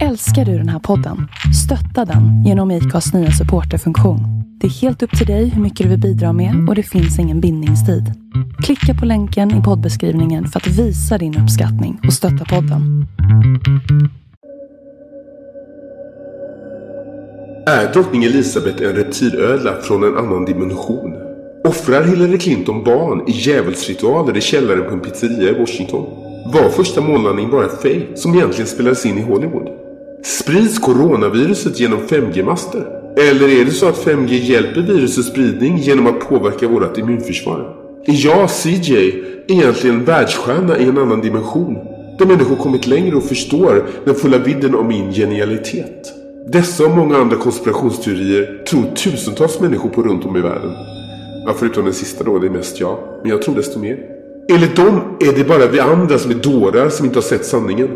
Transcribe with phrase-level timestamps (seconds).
[0.00, 1.28] Älskar du den här podden?
[1.64, 4.20] Stötta den genom IKAs nya supporterfunktion.
[4.60, 7.18] Det är helt upp till dig hur mycket du vill bidra med och det finns
[7.18, 8.12] ingen bindningstid.
[8.62, 13.06] Klicka på länken i poddbeskrivningen för att visa din uppskattning och stötta podden.
[17.66, 21.14] Är drottning Elizabeth en reptilödla från en annan dimension?
[21.64, 26.06] Offrar Hillary Clinton barn i djävulsritualer i källaren på en pizzeria i Washington?
[26.52, 29.81] Var första månlandning bara fake som egentligen spelades in i Hollywood?
[30.24, 32.86] Sprids coronaviruset genom 5G-master?
[33.16, 37.76] Eller är det så att 5G hjälper virusets spridning genom att påverka vårt immunförsvar?
[38.06, 41.74] Är jag, CJ, egentligen världsstjärna i en annan dimension?
[42.18, 46.12] Där människor kommit längre och förstår den fulla vidden av min genialitet.
[46.52, 50.72] Dessa och många andra konspirationsteorier tror tusentals människor på runt om i världen.
[51.46, 52.98] Ja, förutom den sista då, det är mest jag.
[53.22, 53.98] Men jag tror desto mer.
[54.48, 57.88] Enligt dem är det bara vi andra som är dårar som inte har sett sanningen.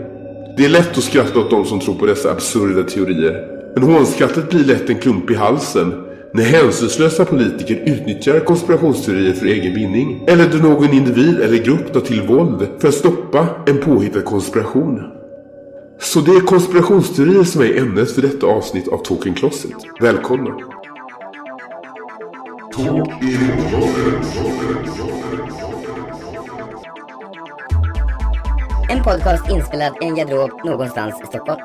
[0.57, 3.47] Det är lätt att skratta åt de som tror på dessa absurda teorier.
[3.75, 9.75] Men hånskrattet blir lätt en klump i halsen när hänsynslösa politiker utnyttjar konspirationsteorier för egen
[9.75, 10.25] vinning.
[10.29, 15.03] Eller då någon individ eller grupp tar till våld för att stoppa en påhittad konspiration.
[16.01, 19.73] Så det är konspirationsteorier som är ämnet för detta avsnitt av Token Closet.
[20.01, 20.51] Välkomna!
[28.89, 31.61] En podcast inspelad i en garderob någonstans i Stockholm.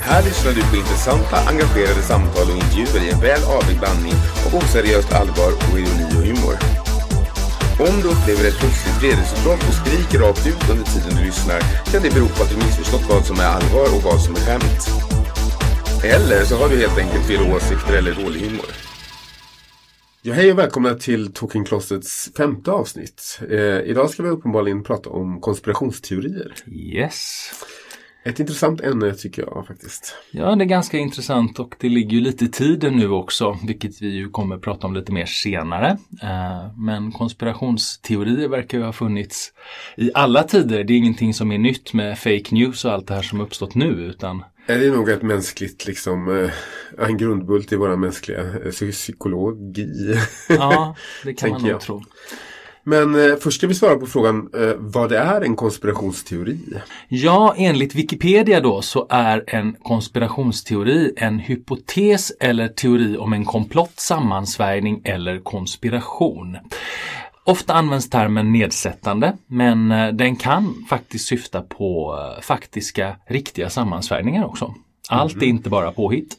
[0.00, 4.14] Här lyssnar du på intressanta, engagerade samtal och intervjuer i en väl avvägd blandning
[4.46, 6.56] av oseriöst allvar och ironi och humor.
[7.88, 11.60] Om du upplever ett plötsligt vredesutbrott och skriker rakt ut under tiden du lyssnar
[11.90, 14.40] kan det bero på att du missförstått vad som är allvar och vad som är
[14.40, 14.82] skämt.
[16.04, 18.85] Eller så har du helt enkelt fel åsikter eller dålig humor.
[20.26, 23.40] Ja, hej och välkomna till Talking Closets femte avsnitt.
[23.50, 26.54] Eh, idag ska vi uppenbarligen prata om konspirationsteorier.
[26.72, 27.50] Yes.
[28.24, 30.14] Ett intressant ämne tycker jag faktiskt.
[30.30, 34.02] Ja, det är ganska intressant och det ligger ju lite i tiden nu också, vilket
[34.02, 35.98] vi ju kommer prata om lite mer senare.
[36.22, 39.52] Eh, Men konspirationsteorier verkar ju ha funnits
[39.96, 40.84] i alla tider.
[40.84, 43.74] Det är ingenting som är nytt med fake news och allt det här som uppstått
[43.74, 46.50] nu, utan Är det nog ett mänskligt, liksom, eh,
[47.06, 50.18] en grundbult i vår mänskliga eh, psy- psykologi?
[50.48, 51.80] ja, det kan man nog jag.
[51.80, 52.02] tro.
[52.88, 56.58] Men eh, först ska vi svara på frågan vad det är en konspirationsteori.
[57.08, 63.92] Ja, enligt Wikipedia då så är en konspirationsteori en hypotes eller teori om en komplott,
[64.00, 66.56] sammansvärjning eller konspiration.
[67.46, 74.44] Ofta används termen nedsättande, men eh, den kan faktiskt syfta på eh, faktiska, riktiga sammansvärjningar
[74.44, 74.74] också.
[75.08, 76.36] Allt är inte bara påhitt.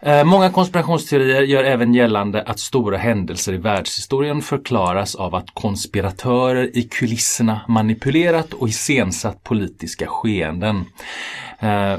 [0.00, 6.76] Eh, Många konspirationsteorier gör även gällande att stora händelser i världshistorien förklaras av att konspiratörer
[6.76, 10.84] i kulisserna manipulerat och iscensatt politiska skeenden.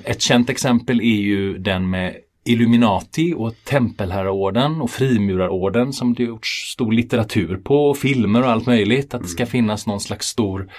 [0.03, 2.15] Ett känt exempel är ju den med
[2.49, 8.65] Illuminati och Tempelherraorden och Frimurarorden som det gjorts stor litteratur på, och filmer och allt
[8.65, 9.13] möjligt.
[9.13, 10.71] Att det ska finnas någon slags stor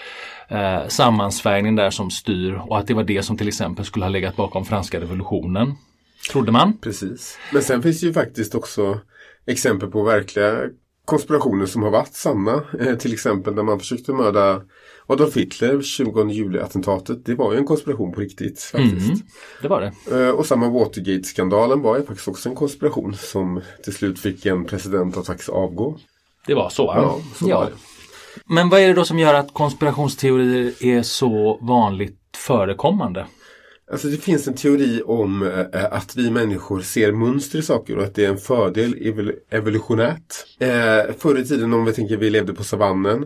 [0.49, 4.11] eh, sammansvärjning där som styr och att det var det som till exempel skulle ha
[4.11, 5.75] legat bakom franska revolutionen.
[6.33, 6.79] Trodde man.
[6.79, 7.39] Precis.
[7.53, 9.01] Men sen finns det ju faktiskt också
[9.47, 10.61] exempel på verkliga
[11.05, 12.65] konspirationer som har varit sanna.
[12.81, 14.63] Eh, till exempel när man försökte mörda
[15.13, 17.25] Adolf Hitler, 20 juli-attentatet.
[17.25, 19.09] Det var ju en konspiration på riktigt faktiskt.
[19.09, 19.21] Mm,
[19.63, 20.21] det var det.
[20.21, 24.65] Eh, Och samma Watergate-skandalen var ju faktiskt också en konspiration som till slut fick en
[24.65, 25.99] president att faktiskt avgå.
[26.47, 26.83] Det var så.
[26.97, 27.73] Ja, så var det.
[28.47, 33.27] Men vad är det då som gör att konspirationsteorier är så vanligt förekommande?
[33.93, 38.05] Alltså det finns en teori om eh, att vi människor ser mönster i saker och
[38.05, 40.35] att det är en fördel evol- evolutionärt.
[40.61, 43.25] Eh, förr i tiden om vi tänker vi levde på savannen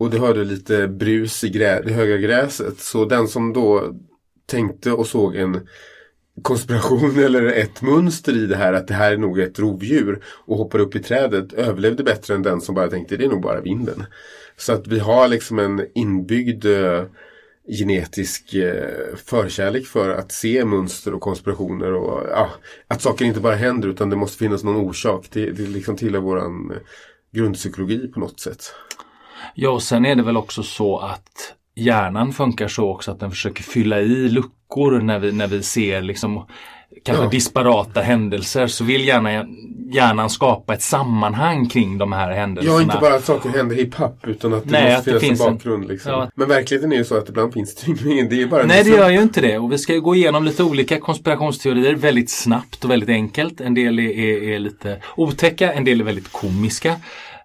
[0.00, 2.78] och du hörde lite brus i grä- det höga gräset.
[2.78, 3.94] Så den som då
[4.46, 5.60] tänkte och såg en
[6.42, 10.56] konspiration eller ett mönster i det här att det här är nog ett rovdjur och
[10.56, 13.60] hoppar upp i trädet överlevde bättre än den som bara tänkte det är nog bara
[13.60, 14.04] vinden.
[14.56, 17.04] Så att vi har liksom en inbyggd eh,
[17.78, 22.50] genetisk eh, förkärlek för att se mönster och konspirationer och ja,
[22.88, 25.26] att saker inte bara händer utan det måste finnas någon orsak.
[25.32, 26.76] Det, det liksom tillhör våran eh,
[27.32, 28.74] grundpsykologi på något sätt.
[29.54, 33.30] Ja, och sen är det väl också så att hjärnan funkar så också att den
[33.30, 36.46] försöker fylla i luckor när vi, när vi ser liksom
[37.04, 37.30] kanske Ja.
[37.30, 39.46] disparata händelser så vill gärna
[39.92, 42.76] hjärnan skapa ett sammanhang kring de här händelserna.
[42.76, 45.10] Ja, inte bara att saker händer hipp happ utan att det Nej, måste att det
[45.20, 45.88] finnas finns en bakgrund.
[45.88, 46.12] Liksom.
[46.12, 46.30] Ja.
[46.34, 48.28] Men verkligheten är ju så att ibland finns det ingen.
[48.28, 48.98] Det är bara Nej, det slump.
[48.98, 49.58] gör ju inte det.
[49.58, 53.60] Och vi ska gå igenom lite olika konspirationsteorier väldigt snabbt och väldigt enkelt.
[53.60, 56.96] En del är, är, är lite otäcka, en del är väldigt komiska.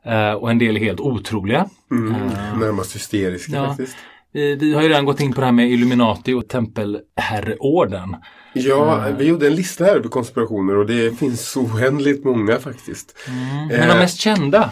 [0.05, 1.69] Eh, och en del är helt otroliga.
[1.91, 2.13] Mm,
[2.59, 3.67] närmast hysteriska Ja.
[3.67, 3.95] faktiskt.
[4.33, 8.15] Vi, vi har ju redan gått in på det här med Illuminati och tempelherreorden.
[8.53, 13.17] Ja, vi gjorde en lista här över konspirationer och det finns så oändligt många faktiskt.
[13.27, 14.69] Men de Eh, mest kända?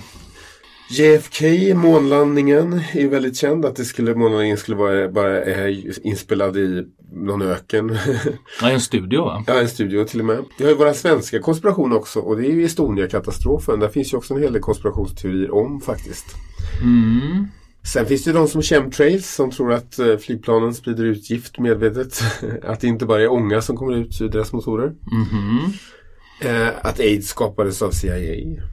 [0.89, 3.65] JFK, månlandningen, är väldigt känd.
[3.65, 5.69] Att det skulle, månlandningen skulle vara bara
[6.03, 7.97] inspelad i någon öken.
[8.61, 9.43] Ja, en studio va?
[9.47, 10.45] ja, en studio till och med.
[10.57, 13.79] Vi har ju våra svenska konspirationer också och det är ju Estonia-katastrofen.
[13.79, 16.25] Där finns ju också en hel del konspirationsteorier om faktiskt.
[16.81, 17.47] Mm.
[17.93, 21.59] Sen finns det ju de som chemtrails som tror att eh, flygplanen sprider ut gift
[21.59, 22.23] medvetet.
[22.63, 24.93] att det inte bara är ånga som kommer ut ur deras motorer.
[26.41, 28.63] Eh, att aids skapades av CIA.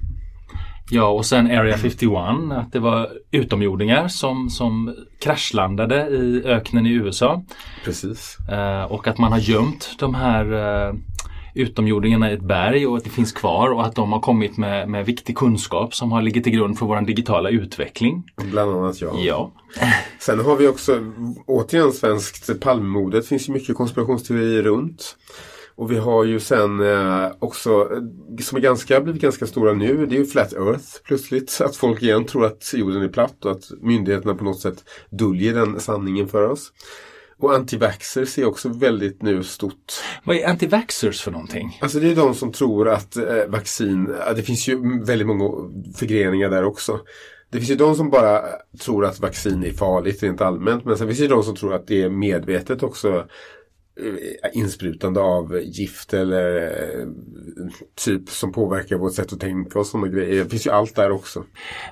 [0.93, 2.13] Ja, och sen Area 51,
[2.53, 7.43] att det var utomjordingar som, som kraschlandade i öknen i USA.
[7.85, 8.39] Precis.
[8.49, 10.53] Eh, och att man har gömt de här
[10.89, 10.95] eh,
[11.55, 14.89] utomjordingarna i ett berg och att det finns kvar och att de har kommit med,
[14.89, 18.25] med viktig kunskap som har ligger till grund för vår digitala utveckling.
[18.37, 19.21] Bland annat jag.
[19.21, 19.51] Ja.
[20.19, 21.13] Sen har vi också
[21.47, 23.27] återigen svenskt palmmordet.
[23.27, 25.17] finns ju mycket konspirationsteorier runt.
[25.81, 30.07] Och vi har ju sen eh, också, eh, som är ganska, blivit ganska stora nu,
[30.07, 31.61] det är ju Flat Earth plötsligt.
[31.65, 35.55] Att folk igen tror att jorden är platt och att myndigheterna på något sätt döljer
[35.55, 36.73] den sanningen för oss.
[37.39, 39.93] Och antivaxxers är också väldigt nu stort.
[40.25, 41.79] Vad är antivaxxers för någonting?
[41.81, 46.51] Alltså det är de som tror att eh, vaccin, det finns ju väldigt många förgreningar
[46.51, 47.01] där också.
[47.51, 48.43] Det finns ju de som bara
[48.81, 50.85] tror att vaccin är farligt rent allmänt.
[50.85, 53.27] Men sen finns det ju de som tror att det är medvetet också
[54.53, 57.07] insprutande av gift eller eh,
[58.05, 60.45] typ som påverkar vårt sätt att tänka och sådana grejer.
[60.45, 61.45] Det finns ju allt där också.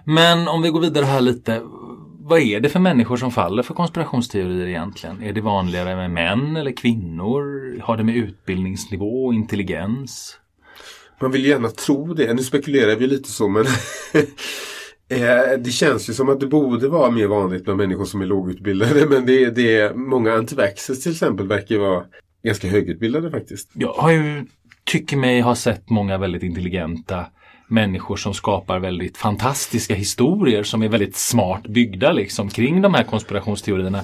[0.05, 1.62] Men om vi går vidare här lite.
[2.20, 5.22] Vad är det för människor som faller för konspirationsteorier egentligen?
[5.22, 7.75] Är det vanligare med män eller kvinnor?
[7.81, 10.38] Har det med utbildningsnivå och intelligens?
[11.20, 12.34] Man vill gärna tro det.
[12.34, 13.64] Nu spekulerar vi lite så men
[15.08, 18.26] eh, det känns ju som att det borde vara mer vanligt bland människor som är
[18.26, 19.06] lågutbildade.
[19.06, 22.05] Men det, det är många antivaxxers till exempel verkar vara
[22.44, 23.70] ganska högutbildade faktiskt.
[23.72, 24.44] Jag har ju,
[24.84, 27.26] tycker mig ha sett många väldigt intelligenta
[27.69, 33.04] människor som skapar väldigt fantastiska historier som är väldigt smart byggda liksom kring de här
[33.04, 34.00] konspirationsteorierna.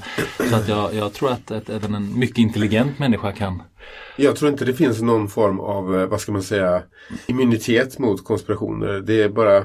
[0.51, 3.63] Så att jag, jag tror att, att även en mycket intelligent människa kan
[4.17, 6.83] Jag tror inte det finns någon form av, eh, vad ska man säga,
[7.27, 9.01] immunitet mot konspirationer.
[9.01, 9.65] Det är bara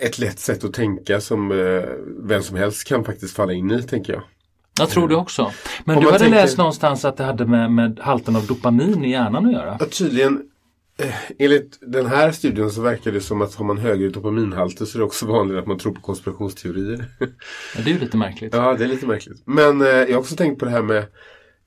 [0.00, 1.82] ett lätt sätt att tänka som eh,
[2.22, 4.22] vem som helst kan faktiskt falla in i, tänker jag.
[4.78, 5.50] Jag tror det också.
[5.84, 9.04] Men Om du hade tänker- läst någonstans att det hade med, med halten av dopamin
[9.04, 9.76] i hjärnan att göra.
[9.80, 10.42] Ja, tydligen,
[10.98, 14.96] eh, enligt den här studien så verkar det som att har man högre dopaminhalter så
[14.96, 17.04] är det också vanligt att man tror på konspirationsteorier.
[17.20, 17.26] Ja,
[17.84, 18.54] det är ju lite märkligt.
[18.54, 19.42] ja, det är lite märkligt.
[19.44, 21.04] Men eh, jag har också tänkt på det här med eh,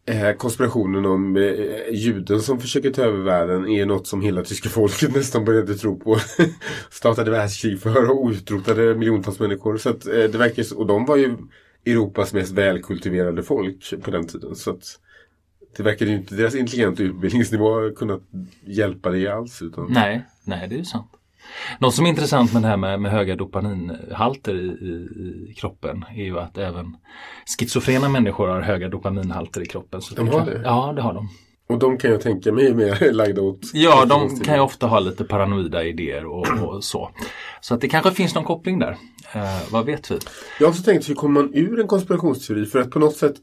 [0.05, 1.44] Eh, konspirationen om eh,
[1.91, 6.00] juden som försöker ta över världen är något som hela tyska folket nästan började tro
[6.00, 6.17] på.
[6.91, 9.77] Startade världskrig för och utrotade miljontals människor.
[9.77, 11.38] Så att, eh, det verkar, så- och de var ju
[11.85, 14.55] Europas mest välkultiverade folk på den tiden.
[14.55, 14.83] Så att
[15.77, 18.21] det verkar ju inte, deras intelligenta utbildningsnivå kunnat
[18.65, 19.61] hjälpa det alls.
[19.61, 21.07] Utan, Nej, nej det är ju sant.
[21.80, 26.06] Något som är intressant med det här med, med höga dopaminhalter i, i, i kroppen
[26.16, 26.98] är ju att även
[27.60, 30.01] schizofrena människor har höga dopaminhalter i kroppen.
[30.01, 30.62] Så De har det?
[30.63, 31.30] Ja, det har de.
[31.69, 34.88] Och de kan jag tänka mig är mer lagda åt Ja, de kan ju ofta
[34.88, 37.12] ha lite paranoida idéer och, och så.
[37.62, 38.98] Så att det kanske finns någon koppling där.
[39.34, 40.18] Eh, vad vet vi?
[40.60, 42.66] Jag har också tänkt, hur kommer man ur en konspirationsteori?
[42.66, 43.36] För att på något sätt,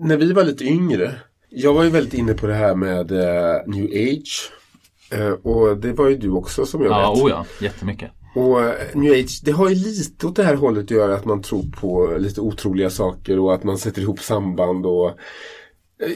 [0.00, 1.14] när vi var lite yngre,
[1.48, 4.50] jag var ju väldigt inne på det här med eh, new age.
[5.12, 7.22] Eh, och det var ju du också som jag Ja, vet.
[7.24, 8.10] oh ja, jättemycket.
[8.34, 11.24] Och eh, new age, det har ju lite åt det här hållet att göra att
[11.24, 15.14] man tror på lite otroliga saker och att man sätter ihop samband och eh,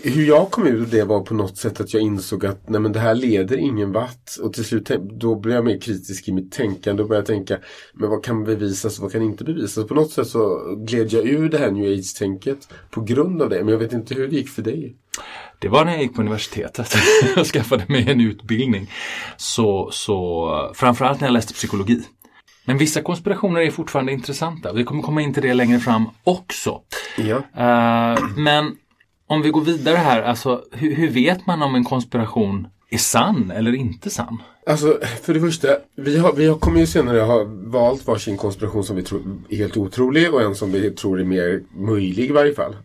[0.03, 2.93] hur jag kom ur det var på något sätt att jag insåg att nej men
[2.93, 4.31] det här leder ingen vart.
[4.43, 7.59] Och till slut då blev jag mer kritisk i mitt tänkande och började tänka
[7.95, 9.87] men vad kan bevisas och vad kan inte bevisas.
[9.89, 13.59] På något sätt så gled jag ur det här new age-tänket på grund av det.
[13.59, 14.97] Men jag vet inte hur det gick för dig.
[15.59, 16.95] Det var när jag gick på universitetet
[17.37, 18.91] och skaffade mig en utbildning.
[19.37, 22.03] Så, så framförallt när jag läste psykologi.
[22.65, 24.73] Men vissa konspirationer är fortfarande intressanta.
[24.73, 26.81] Vi kommer komma in till det längre fram också.
[27.17, 27.37] Ja.
[27.37, 28.77] Eh, men
[29.27, 33.51] om vi går vidare här, alltså hur, hur vet man om en konspiration är sann
[33.51, 34.43] eller inte sann?
[34.67, 38.85] Alltså, för det första, vi, har, vi har, kommer ju senare ha valt varsin konspiration
[38.85, 42.33] som vi tror är helt otrolig och en som vi tror är mer möjlig i
[42.33, 42.77] varje fall.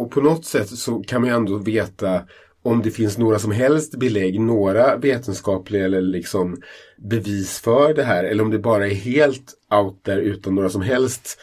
[0.00, 2.22] Och på något sätt så kan man ju ändå veta
[2.62, 6.56] om det finns några som helst belägg, några vetenskapliga eller liksom
[6.98, 8.24] bevis för det här.
[8.24, 11.38] Eller om det bara är helt out där utan några som helst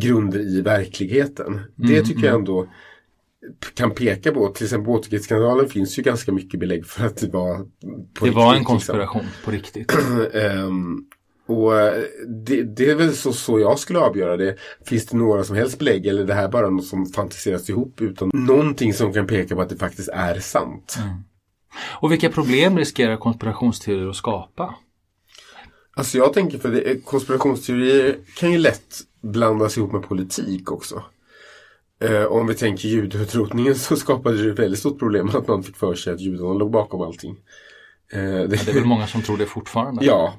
[0.00, 1.60] grunder i verkligheten.
[1.76, 2.66] Det tycker jag ändå
[3.74, 4.48] kan peka på.
[4.48, 7.66] Till exempel Watergate-skandalen finns ju ganska mycket belägg för att det var
[8.20, 8.64] Det var en riktigt, liksom.
[8.64, 9.92] konspiration på riktigt.
[10.34, 11.04] Ehm,
[11.52, 12.02] Och eh,
[12.46, 14.56] det, det är väl så, så jag skulle avgöra det.
[14.86, 18.00] Finns det några som helst belägg eller är det här bara något som fantiseras ihop
[18.00, 20.98] utan någonting som kan peka på att det faktiskt är sant?
[22.00, 24.74] Och vilka problem riskerar konspirationsteorier att skapa?
[25.94, 31.02] Alltså jag tänker för det, konspirationsteorier kan ju lätt blandas ihop med politik också.
[32.04, 35.76] Eh, om vi tänker judeutrotningen så skapade det ett väldigt stort problem att man fick
[35.76, 37.36] för sig att judarna låg bakom allting.
[38.12, 40.04] Eh, det, Det är väl många som tror det fortfarande.
[40.04, 40.34] Ja,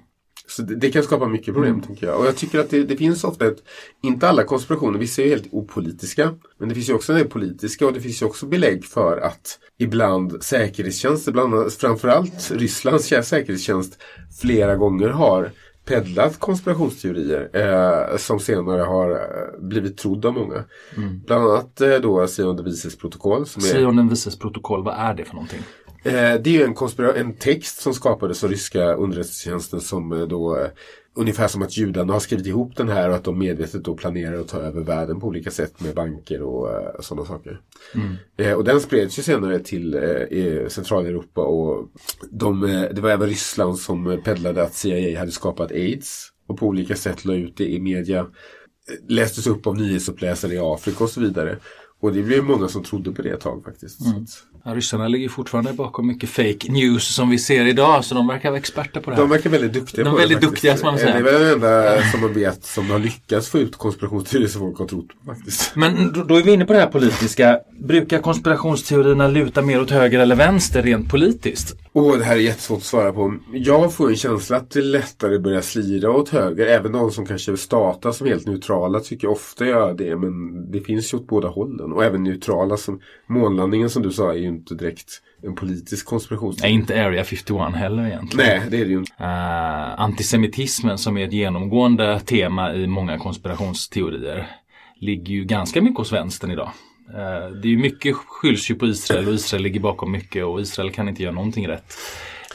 [0.48, 2.20] så det, det kan skapa mycket problem tänker jag.
[2.20, 3.64] Och jag tycker att det, det finns ofta ett,
[4.04, 6.36] inte alla konspirationer, vissa är helt opolitiska.
[6.58, 9.18] Men det finns ju också en del politiska och det finns ju också belägg för
[9.18, 14.02] att ibland säkerhetstjänster, bland annat, framförallt Rysslands säkerhetstjänst,
[14.42, 15.52] flera gånger har
[15.86, 20.64] peddlat konspirationsteorier eh, som senare har eh, blivit trodda av många.
[21.26, 23.42] Bland annat eh, då Sion vises protokoll.
[23.42, 25.62] Är, Sion den vises protokoll, vad är det för någonting?
[26.04, 30.58] Eh, det är ju en, en text som skapades av ryska underrättelsetjänsten som eh, då
[30.58, 30.68] eh,
[31.16, 34.40] Ungefär som att judarna har skrivit ihop den här och att de medvetet då planerar
[34.40, 37.62] att ta över världen på olika sätt med banker och eh, sådana saker.
[38.38, 41.90] Eh, och den spreds ju senare till eh, Centraleuropa och
[42.32, 46.96] de, det var även Ryssland som peddlade att CIA hade skapat aids och på olika
[46.96, 48.28] sätt la ut det i media.
[49.08, 51.58] Lästes upp av nyhetsuppläsare i Afrika och så vidare.
[52.00, 54.02] Och det blev många som trodde på det ett tag faktiskt.
[54.02, 58.28] Att, Ja, ryssarna ligger fortfarande bakom mycket fake news som vi ser idag så de
[58.28, 59.24] verkar vara experter på det här.
[59.24, 60.64] De verkar väldigt duktiga De är på väldigt det faktiskt.
[60.64, 61.14] duktiga, ska man säga.
[61.14, 64.62] Det är väl det enda som man vet som har lyckats få ut konspirationsteorier som
[64.62, 65.76] folk har trott på faktiskt.
[65.76, 67.60] Men då, då är vi inne på det här politiska.
[67.80, 71.76] Brukar konspirationsteorierna luta mer åt höger eller vänster rent politiskt?
[71.96, 73.36] Åh, det här är jättesvårt att svara på.
[73.54, 76.68] Jag får en känsla att det lättare börjar slira åt höger.
[76.68, 80.16] Även de som kanske statas som helt neutrala tycker ofta gör det.
[80.16, 81.92] Men det finns ju åt båda hållen.
[81.92, 86.72] Och även neutrala som månlandningen som du sa är ju inte direkt en politisk konspirationsteori.
[86.72, 88.48] Nej, inte Area 51 heller egentligen.
[88.48, 89.14] Nej, det är det ju inte.
[89.20, 94.48] Eh, antisemitismen som är ett genomgående tema i många konspirationsteorier
[94.96, 96.72] ligger ju ganska mycket hos vänstern idag.
[97.10, 100.62] Eh, det är ju mycket skylls ju på Israel och Israel ligger bakom mycket och
[100.62, 101.94] Israel kan inte göra någonting rätt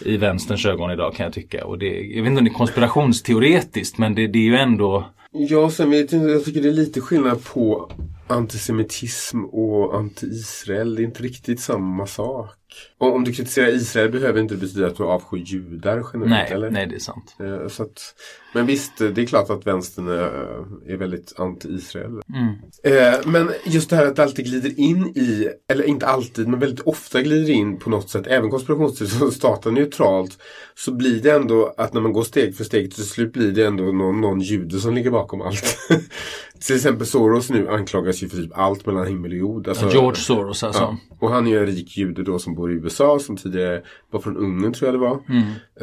[0.00, 1.64] i vänsterns ögon idag kan jag tycka.
[1.64, 5.10] Och det, jag vet inte om det är konspirationsteoretiskt men det, det är ju ändå
[5.32, 7.90] Ja, sen vet jag jag tycker det är lite skillnad på
[8.28, 10.94] antisemitism och anti-Israel.
[10.96, 12.54] Det är inte riktigt samma sak.
[12.98, 16.52] Och om du kritiserar Israel behöver inte det betyda att du avskyr judar generellt, Nej,
[16.52, 16.70] eller?
[16.70, 17.36] nej det är sant.
[17.40, 18.14] Eh, Så att,
[18.54, 22.20] men visst, det är klart att vänstern är, är väldigt anti-Israel.
[22.34, 22.54] Mm.
[22.84, 26.60] Eh, men just det här att det alltid glider in i, eller inte alltid, men
[26.60, 30.38] väldigt ofta glider in på något sätt, även konspirationsteorier som startar neutralt,
[30.74, 33.66] så blir det ändå att när man går steg för steg till slut blir det
[33.66, 35.78] ändå någon, någon jude som ligger bakom allt.
[36.60, 39.68] till exempel Soros nu anklagas ju för typ allt mellan himmel och jord.
[39.68, 40.82] Alltså, George Soros alltså.
[40.82, 40.98] Ja.
[41.20, 44.20] Och han är ju en rik jude då som bor i USA som tidigare var
[44.20, 45.20] från Ungern tror jag det var.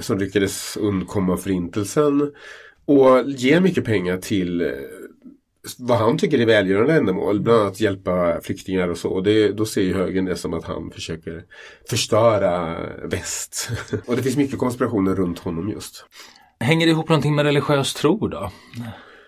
[0.02, 2.32] Som lyckades undkomma förintelsen.
[2.86, 4.68] Och ger mycket pengar till eh,
[5.78, 7.40] vad han tycker är välgörande ändamål.
[7.40, 9.10] Bland annat hjälpa flyktingar och så.
[9.10, 11.44] Och det, då ser ju högern det som att han försöker
[11.90, 12.78] förstöra
[13.08, 13.70] väst.
[14.06, 16.06] och det finns mycket konspirationer runt honom just.
[16.60, 18.52] Hänger det ihop någonting med religiös tro då?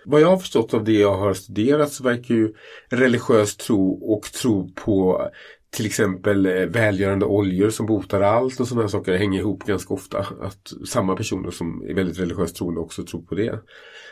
[0.09, 2.53] Vad jag har förstått av det jag har studerat så verkar ju
[2.89, 5.29] religiös tro och tro på
[5.69, 10.19] till exempel eh, välgörande oljor som botar allt och sådana saker hänger ihop ganska ofta.
[10.41, 13.59] Att samma personer som är väldigt religiöst troende också tror på det.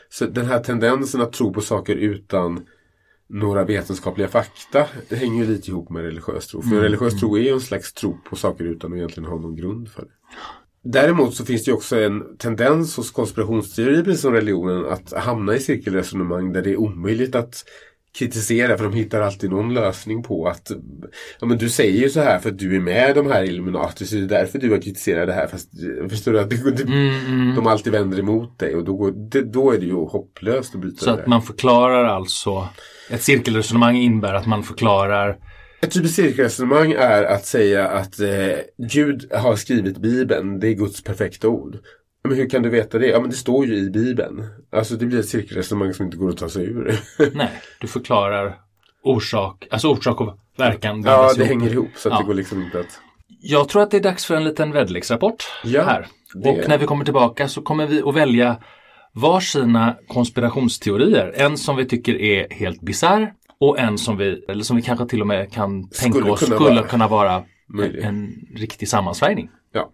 [0.09, 2.65] Så den här tendensen att tro på saker utan
[3.29, 6.61] några vetenskapliga fakta det hänger ju lite ihop med religiös tro.
[6.61, 9.55] För religiös tro är ju en slags tro på saker utan att egentligen ha någon
[9.55, 10.11] grund för det.
[10.87, 15.59] Däremot så finns det också en tendens hos konspirationsteorier, precis som religionen, att hamna i
[15.59, 17.63] cirkelresonemang där det är omöjligt att
[18.17, 20.71] kritisera för de hittar alltid någon lösning på att
[21.39, 23.43] ja men du säger ju så här för att du är med i de här
[23.43, 25.69] Illuminati så det är därför du har kritiserat det här fast
[26.09, 29.41] förstår du att det, det, Mm, de alltid vänder emot dig och då, går, det,
[29.41, 32.69] då är det ju hopplöst att bryta Så att man förklarar alltså
[33.09, 35.37] ett cirkelresonemang innebär att man förklarar
[35.85, 38.27] Ett typiskt cirkelresonemang är att säga att eh,
[38.77, 41.77] Gud har skrivit Bibeln, det är Guds perfekta ord.
[42.27, 43.07] Men hur kan du veta det?
[43.07, 44.43] Ja men det står ju i Bibeln.
[44.71, 46.99] Alltså det blir ett cirkelresonemang som inte går att ta sig ur.
[47.33, 47.49] Nej,
[47.81, 48.55] du förklarar
[49.03, 51.03] orsak, alltså orsak och verkan.
[51.05, 51.47] ja, det ihop.
[51.49, 52.17] hänger ihop så Ja.
[52.17, 52.99] det går liksom inte att...
[53.41, 56.07] Jag tror att det är dags för en liten väderleksrapport Ja, här.
[56.33, 58.57] det- Och när vi kommer tillbaka så kommer vi att välja
[59.13, 61.33] varsina konspirationsteorier.
[61.35, 65.05] En som vi tycker är helt bizarr och en som vi, eller som vi kanske
[65.05, 68.03] till och med kan tänka Skulle oss kunna skulle vara kunna vara möjlig.
[68.03, 69.49] en riktig sammansvärjning.
[69.71, 69.91] Ja.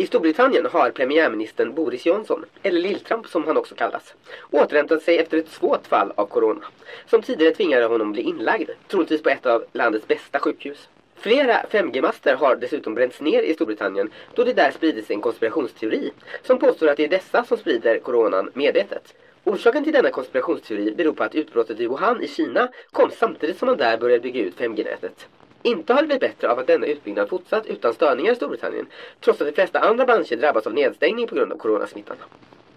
[0.00, 4.14] I Storbritannien har premiärministern Boris Johnson, eller Lilltramp som han också kallas,
[4.50, 6.64] återhämtat sig efter ett svårt fall av corona,
[7.06, 10.88] som tidigare tvingade honom bli inlagd, troligtvis på ett av landets bästa sjukhus.
[11.16, 16.12] Flera 5G-master har dessutom bränts ner i Storbritannien då det där spridits en konspirationsteori
[16.42, 19.14] som påstår att det är dessa som sprider coronan medvetet.
[19.44, 23.66] Orsaken till denna konspirationsteori beror på att utbrottet i Wuhan i Kina kom samtidigt som
[23.66, 25.26] man där började bygga ut 5G-nätet.
[25.62, 28.86] Inte har det blivit bättre av att denna utbyggnad fortsatt utan störningar i Storbritannien,
[29.20, 32.16] trots att de flesta andra branscher drabbats av nedstängning på grund av coronasmittan.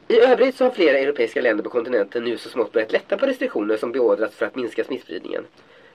[0.08, 3.26] I övrigt så har flera europeiska länder på kontinenten nu så smått börjat lätta på
[3.26, 5.44] restriktioner som beordrats för att minska smittspridningen.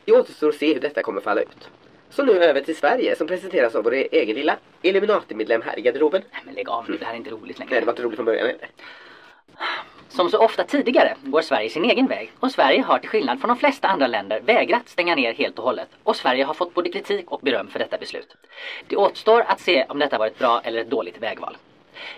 [0.04, 1.68] Det återstår att se hur detta kommer falla ut.
[2.10, 6.22] Så nu över till Sverige som presenteras av vår egen lilla Illuminati-medlem här i garderoben.
[6.32, 7.70] Nej men lägg av nu, det här är inte roligt längre.
[7.70, 8.68] Nej, det var inte roligt från början heller.
[10.08, 13.48] Som så ofta tidigare går Sverige sin egen väg och Sverige har till skillnad från
[13.48, 16.88] de flesta andra länder vägrat stänga ner helt och hållet och Sverige har fått både
[16.88, 18.36] kritik och beröm för detta beslut.
[18.86, 21.56] Det återstår att se om detta var ett bra eller ett dåligt vägval.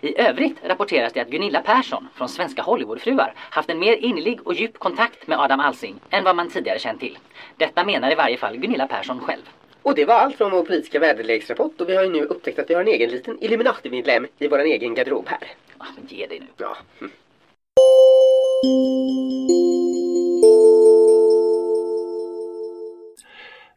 [0.00, 4.54] I övrigt rapporteras det att Gunilla Persson från Svenska Hollywoodfruar haft en mer innerlig och
[4.54, 7.18] djup kontakt med Adam Alsing än vad man tidigare känt till.
[7.57, 9.42] Detta menar i varje fall Gunilla Persson själv.
[9.83, 12.71] Och det var allt från vår politiska väderleksrapport och vi har ju nu upptäckt att
[12.71, 15.49] vi har en egen liten Illuminati-medlem i vår egen garderob här.
[15.78, 16.47] Ah, men ge dig nu.
[16.57, 16.77] Ja.
[17.01, 17.11] hm.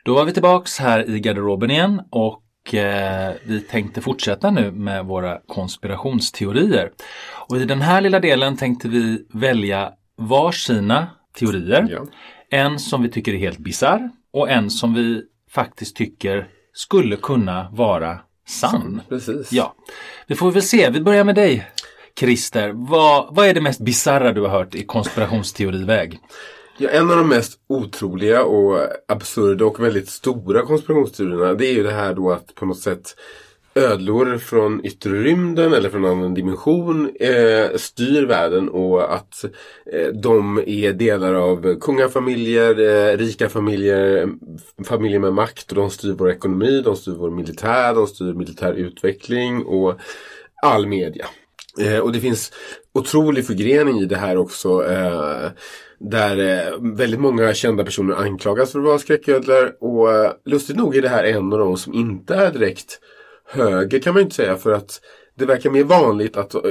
[0.05, 5.05] Då var vi tillbaks här i garderoben igen och eh, vi tänkte fortsätta nu med
[5.05, 6.91] våra konspirationsteorier.
[7.49, 11.07] Och i den här lilla delen tänkte vi välja varsina
[11.39, 11.87] teorier.
[11.89, 12.05] Ja.
[12.49, 17.69] En som vi tycker är helt bizarr och en som vi faktiskt tycker skulle kunna
[17.71, 19.01] vara sann.
[19.09, 19.51] Precis.
[19.51, 19.75] Ja,
[20.27, 20.89] vi får väl se.
[20.89, 21.67] Vi börjar med dig
[22.19, 22.71] Christer.
[22.73, 26.19] Vad, vad är det mest bizarra du har hört i konspirationsteoriväg?
[26.77, 31.83] Ja, en av de mest otroliga och absurda och väldigt stora konspirationsteorierna det är ju
[31.83, 33.15] det här då att på något sätt
[33.75, 39.45] ödlor från yttre rymden eller från en annan dimension eh, styr världen och att
[39.93, 44.29] eh, de är delar av kungafamiljer, eh, rika familjer,
[44.83, 48.73] familjer med makt och de styr vår ekonomi, de styr vår militär, de styr militär
[48.73, 49.99] utveckling och
[50.63, 51.25] all media.
[51.79, 52.51] Eh, och det finns
[52.93, 54.85] otrolig förgrening i det här också.
[54.85, 55.49] Eh,
[55.99, 59.75] där eh, väldigt många kända personer anklagas för att vara skräcködlor.
[59.79, 62.99] Och eh, lustigt nog är det här en av de som inte är direkt
[63.45, 64.57] höger kan man ju inte säga.
[64.57, 65.01] För att
[65.41, 66.61] det verkar mer vanligt att eh,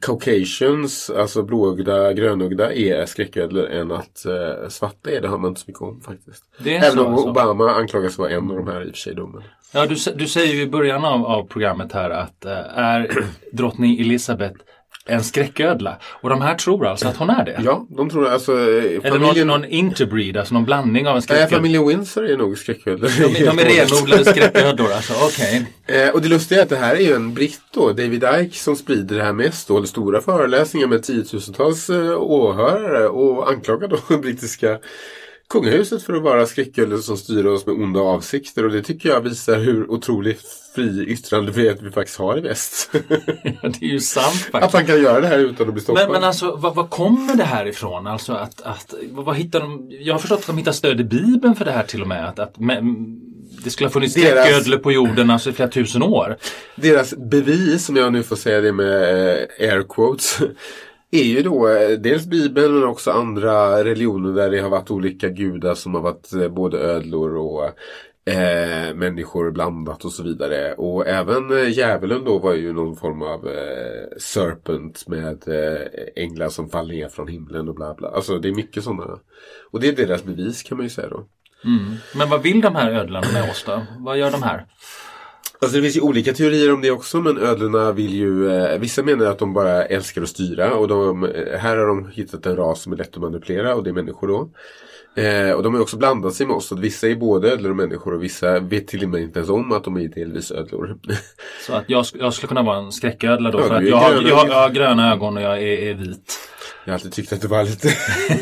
[0.00, 5.20] Caucasians, alltså blåögda, grönögda, är skräcködlor än att eh, svarta är.
[5.20, 6.44] Det hör man inte så mycket om faktiskt.
[6.64, 7.28] Även om alltså.
[7.28, 9.14] Obama anklagas vara en av de här i och för sig.
[9.14, 9.42] Då, men...
[9.72, 13.10] Ja, du, du säger ju i början av, av programmet här att eh, är
[13.52, 14.56] drottning Elizabeth
[15.06, 15.96] en skräcködla?
[16.04, 17.60] Och de här tror alltså att hon är det?
[17.64, 18.52] Ja, de tror alltså...
[18.52, 21.56] eh, Eller någon, någon interbreed, alltså någon blandning av en Nej, skräcködla?
[21.56, 23.08] familjen Windsor är nog skräcködlor.
[23.18, 25.66] De, de är renodlade skräcködlor alltså, okej.
[25.86, 28.58] Eh, och det lustiga är att det här är ju en britt då, David Icke,
[28.58, 29.68] som sprider det här mest.
[29.68, 34.78] Då, stora föreläsningar med tiotusentals eh, åhörare och anklagar då brittiska
[35.48, 38.64] kungahuset för att vara skräcködlor som styr oss med onda avsikter.
[38.64, 40.42] Och det tycker jag visar hur otroligt
[40.74, 42.90] fri yttrandefrihet vi faktiskt har i väst.
[43.62, 44.74] Det är ju sant att faktiskt.
[44.74, 46.04] man kan göra det här utan att bli stoppad.
[46.04, 48.06] Men, men alltså, vad, vad kommer det här ifrån?
[48.06, 49.88] Alltså att, att, vad, vad hittar de?
[49.90, 52.28] Jag har förstått att de hittar stöd i Bibeln för det här till och med.
[52.28, 52.96] Att, att men,
[53.64, 56.36] det skulle ha funnits skräcködlor på jorden alltså i flera tusen år.
[56.76, 60.38] Deras bevis, om jag nu får säga det med eh, air quotes,
[61.10, 65.28] är ju då eh, dels Bibeln men också andra religioner där det har varit olika
[65.28, 67.64] gudar som har varit eh, både ödlor och
[68.30, 70.74] eh, människor blandat och så vidare.
[70.74, 76.48] Och även eh, djävulen då var ju någon form av eh, serpent med eh, änglar
[76.48, 78.08] som faller ner från himlen och bla bla.
[78.08, 79.18] Alltså det är mycket sådana.
[79.70, 81.26] Och det är deras bevis kan man ju säga då.
[81.64, 81.94] Mm.
[82.14, 83.82] Men vad vill de här ödlorna med oss då?
[83.98, 84.66] Vad gör de här?
[85.60, 89.02] Alltså det finns ju olika teorier om det också men ödlorna vill ju, eh, vissa
[89.02, 92.56] menar att de bara älskar att styra och de, eh, här har de hittat en
[92.56, 94.50] ras som är lätt att manipulera och det är människor då.
[95.22, 97.70] Eh, och de har också blandat sig med oss, så att vissa är både ödlor
[97.70, 100.50] och människor och vissa vet till och med inte ens om att de är delvis
[100.50, 100.98] ödlor.
[101.66, 104.12] Så att jag, jag skulle kunna vara en skräcködla då Ja, för att jag har,
[104.12, 106.38] grön jag, jag har gröna ögon och jag är, är vit.
[106.86, 107.88] Jag har alltid tyckt att det var lite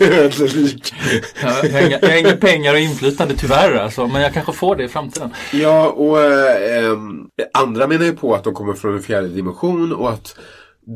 [0.14, 0.94] ödlelik.
[1.42, 4.52] Jag, jag, har inga, jag har inga pengar och inflytande tyvärr alltså, men jag kanske
[4.52, 5.30] får det i framtiden.
[5.52, 6.98] Ja, och eh,
[7.54, 10.36] andra menar ju på att de kommer från en fjärde dimension och att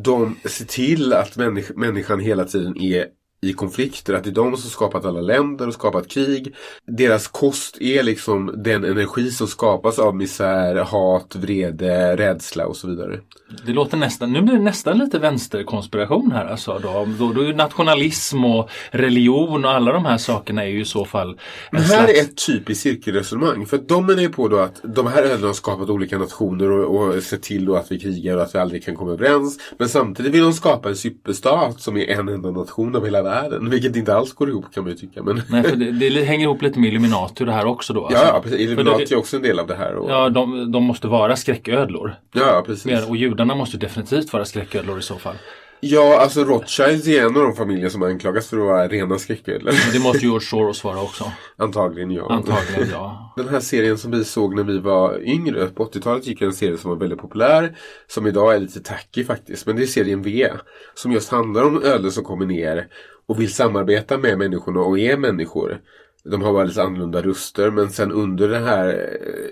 [0.04, 3.04] de ser till att människ- människan hela tiden är
[3.40, 4.14] i konflikter.
[4.14, 6.54] Att det är de som skapat alla länder och skapat krig.
[6.86, 12.88] Deras kost är liksom den energi som skapas av misär, hat, vrede, rädsla och så
[12.88, 13.20] vidare.
[13.66, 16.78] Det låter nästan, nu blir det nästan lite vänsterkonspiration här alltså.
[16.82, 20.80] Då, då, då är ju nationalism och religion och alla de här sakerna är ju
[20.80, 21.36] i så fall en
[21.70, 22.18] Men här slags...
[22.18, 23.66] är ett typiskt cirkelresonemang.
[23.66, 27.16] För de menar ju på då att de här ödlorna har skapat olika nationer och,
[27.16, 29.58] och sett till då att vi krigar och att vi aldrig kan komma överens.
[29.78, 33.70] Men samtidigt vill de skapa en superstat som är en enda nation av hela världen.
[33.70, 35.22] Vilket inte alls går ihop kan man ju tycka.
[35.22, 35.42] Men...
[35.48, 38.06] Nej, för det, det hänger ihop lite med Illuminati och det här också då.
[38.06, 38.24] alltså.
[38.24, 38.60] Ja, precis.
[38.60, 39.94] Illuminati För är också en del av det här.
[39.94, 40.10] Och...
[40.10, 42.14] Ja, de, de måste vara skräcködlor.
[42.32, 43.08] Ja, precis.
[43.08, 45.36] Och judarna måste definitivt vara skräcködlor i så fall.
[45.80, 49.92] Ja, alltså Rothschilds är en av de familjer som anklagas för att vara rena skräcködlor.
[49.92, 51.32] Det måste George Soros vara också.
[51.56, 52.32] Antagligen ja.
[52.32, 53.34] Antagligen ja.
[53.36, 56.78] Den här serien som vi såg när vi var yngre, på 80-talet gick en serie
[56.78, 57.76] som var väldigt populär.
[58.06, 59.66] Som idag är lite tacky faktiskt.
[59.66, 60.48] Men det är serien V.
[60.94, 62.86] Som just handlar om ödlor som kommer ner
[63.26, 65.80] och vill samarbeta med människorna och är människor.
[66.24, 68.88] De har bara lite annorlunda röster men sen under den här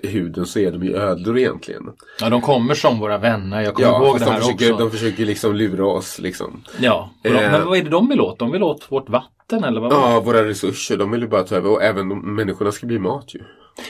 [0.03, 1.83] eh, huden så är de ju ödlor egentligen.
[2.21, 3.61] Ja, de kommer som våra vänner.
[3.61, 4.83] Jag kommer Ja, ihåg det de här försöker, också.
[4.83, 6.63] de försöker liksom lura oss liksom.
[6.79, 7.51] Ja, de, Eh.
[7.51, 8.39] men vad är det de vill åt?
[8.39, 9.91] De vill åt vårt vatten eller vad?
[9.93, 12.99] Ja, våra resurser, de vill ju bara ta över och även de, människorna ska bli
[12.99, 13.39] mat ju.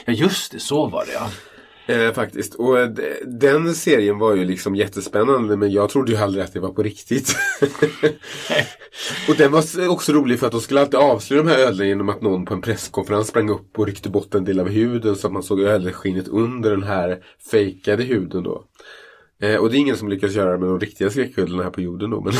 [0.04, 0.58] Ja, just det.
[0.60, 1.26] Så var det ja.
[1.88, 2.54] Eh, faktiskt.
[2.54, 2.90] Och eh,
[3.26, 6.82] den serien var ju liksom jättespännande men jag trodde ju aldrig att det var på
[6.82, 7.36] riktigt.
[9.28, 12.08] och den var också rolig för att de skulle alltid avslöja de här ödlorna genom
[12.08, 15.26] att någon på en presskonferens sprang upp och ryckte bort en del av huden så
[15.26, 17.18] att man såg ödleskinnet under den här
[17.50, 18.64] fejkade huden då.
[19.42, 21.80] Eh, och det är ingen som lyckas göra det med de riktiga skräcködlorna här på
[21.80, 22.20] jorden då.
[22.20, 22.32] Men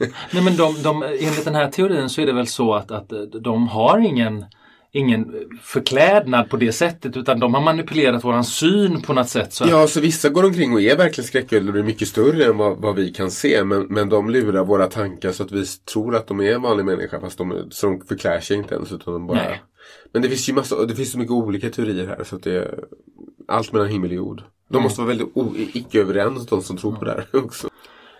[0.30, 3.12] Nej men de, de, enligt den här teorin så är det väl så att, att
[3.42, 4.44] de har ingen
[4.96, 9.52] ingen förklädnad på det sättet utan de har manipulerat våran syn på något sätt.
[9.52, 12.78] Så att, Ja, så vissa går omkring och är verkligen skräcködlor mycket större än vad,
[12.78, 13.64] vad vi kan se.
[13.64, 16.84] Men, men de lurar våra tankar så att vi tror att de är en vanlig
[16.84, 19.38] människa fast de, så de förklär sig inte ens utan de bara...
[19.38, 19.62] Nej.
[20.12, 22.52] Men det finns ju massa, det finns så mycket olika teorier här så att det
[22.52, 22.84] är
[23.48, 24.42] allt mellan himmel och jord.
[24.68, 27.68] De måste vara väldigt icke överens de som tror på det här också.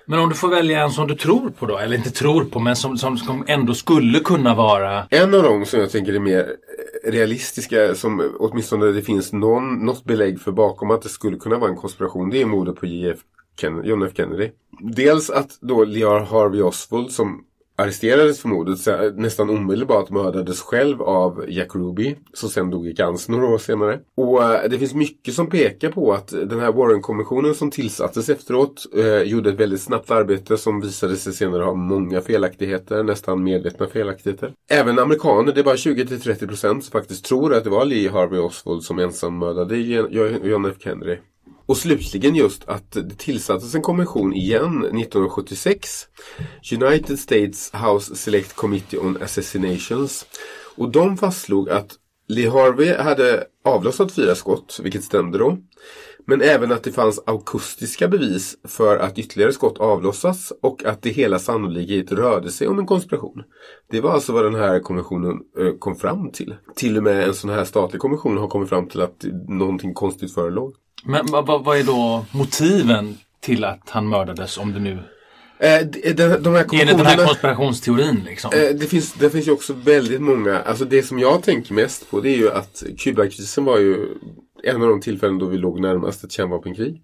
[0.09, 2.61] Men om du får välja en som du tror på då, eller inte tror på
[2.61, 6.19] men som, som, som ändå skulle kunna vara En av dem som jag tänker är
[6.19, 6.57] mer
[7.05, 11.59] eh, realistiska, som åtminstone det finns någon, något belägg för bakom att det skulle kunna
[11.59, 13.19] vara en konspiration, det är mordet på JF
[13.61, 14.51] Kennedy, John F Kennedy.
[14.81, 17.45] Dels att då Lear Harvey Oswald som
[17.77, 22.95] arresterades för mordet eh, nästan omedelbart mördades själv av Jack Ruby som sen dog i
[22.95, 24.01] cancer några år senare.
[24.17, 28.87] Och eh, det finns mycket som pekar på att den här Warren-kommissionen som tillsattes efteråt
[28.97, 33.87] eh, gjorde ett väldigt snabbt arbete som visade sig senare ha många felaktigheter, nästan medvetna
[33.87, 34.53] felaktigheter.
[34.71, 38.83] Även amerikaner, det är bara 20-30% som faktiskt tror att det var Lee Harvey Oswald
[38.83, 41.17] som ensam mördade John F Kennedy.
[41.67, 46.07] Och slutligen just att det tillsattes en kommission igen 1976.
[46.73, 50.27] United States House Select Committee on Assassinations.
[50.77, 51.95] Och de fastslog att
[52.29, 55.59] Lee Harvey hade avlossat fyra skott, vilket stämde då.
[56.29, 61.11] Men även att det fanns akustiska bevis för att ytterligare skott avlossats och att det
[61.11, 63.43] hela sannolikt rörde sig om en konspiration.
[63.91, 66.55] Det var alltså vad den här kommissionen eh, kom fram till.
[66.77, 70.35] Till och med en sån här statlig kommission har kommit fram till att någonting konstigt
[70.35, 70.75] förelåg.
[71.05, 75.03] Men vad, vad, är då motiven till att han mördades om det nu
[75.59, 78.51] Eh, de, de, de här enligt den här konspirationsteorin liksom?
[78.55, 82.11] Eh, det, finns, det finns ju också väldigt många, alltså det som jag tänker mest
[82.11, 84.09] på det är ju att Kubakrisen var ju
[84.63, 87.03] en av de tillfällen då vi låg närmast ett kärnvapenkrig.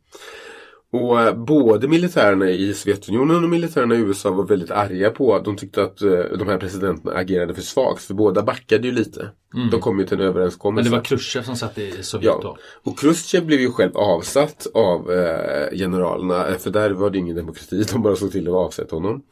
[0.92, 5.44] Och eh, både militärerna i Sovjetunionen och militärerna i USA var väldigt arga på att
[5.44, 8.02] de tyckte att eh, de här presidenterna agerade för svagt.
[8.02, 9.30] För båda backade ju lite.
[9.70, 10.90] De kom ju till en Men överenskommelse.
[10.90, 12.34] det var Khrushchev som satt i Sovjet?
[12.42, 16.44] Ja, och Khrushchev blev ju själv avsatt av eh, generalerna.
[16.58, 19.22] För där var det ingen demokrati, de bara såg till att avsätta honom.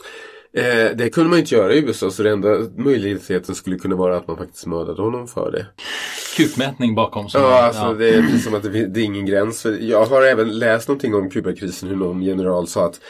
[0.52, 4.16] Eh, det kunde man inte göra i USA så den enda möjligheten skulle kunna vara
[4.16, 5.66] att man faktiskt mördade honom för det.
[6.36, 7.28] Kukmätning bakom.
[7.28, 9.66] Som Ja, alltså Det är precis som att det, det är ingen gräns.
[9.80, 13.00] Jag har även läst någonting om Kubakrisen hur någon general sa att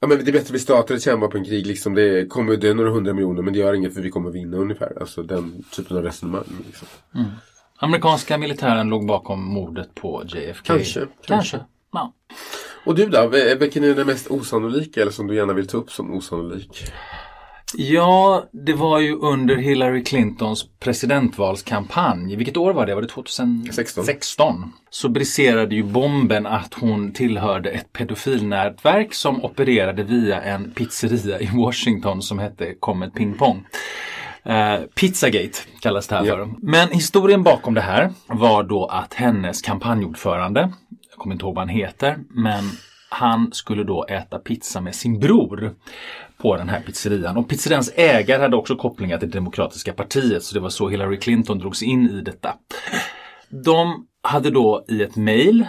[0.00, 1.94] Ja men det är bättre att vi startar ett kärnvapenkrig liksom.
[1.94, 4.92] Det kommer dö några hundra miljoner men det gör inget för vi kommer vinna ungefär.
[5.00, 6.44] Alltså den typen av resonemang.
[6.66, 6.88] Liksom.
[7.76, 10.66] Amerikanska militären låg bakom mordet på JFK.
[10.66, 11.60] Kanske, Kanske.
[11.92, 12.12] Ja.
[12.88, 13.28] Och du då?
[13.28, 16.84] Vil- Vilken är den mest osannolika eller som du gärna vill ta upp som osannolik?
[17.74, 22.36] Ja, det var ju under Hillary Clintons presidentvalskampanj.
[22.36, 22.94] Vilket år var det?
[22.94, 24.04] Var det 2016?
[24.04, 24.72] 16.
[24.90, 31.48] Så briserade ju bomben att hon tillhörde ett pedofilnätverk som opererade via en pizzeria i
[31.56, 33.66] Washington som hette Comet Ping Pong.
[34.48, 36.36] Eh, Pizzagate kallas det här Ja.
[36.36, 36.48] för.
[36.62, 40.60] Men historien bakom det här var då att hennes kampanjordförande,
[41.10, 42.64] jag kommer inte ihåg vad han heter, men
[43.10, 45.74] han skulle då äta pizza med sin bror
[46.42, 47.36] på den här pizzerian.
[47.36, 51.58] Och pizzerians ägare hade också kopplingar till Demokratiska partiet så det var så Hillary Clinton
[51.58, 52.54] drogs in i detta.
[53.64, 55.66] De hade då i ett mejl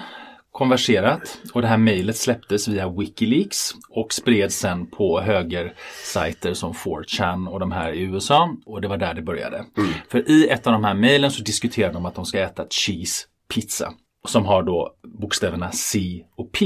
[0.60, 7.48] konverserat och det här mejlet släpptes via Wikileaks och spreds sen på högersajter som 4chan
[7.48, 9.65] och de här i USA och det var där det började.
[10.12, 13.26] För i ett av de här mejlen så diskuterar de att de ska äta cheese
[13.54, 13.93] pizza
[14.28, 16.65] som har då bokstäverna C och P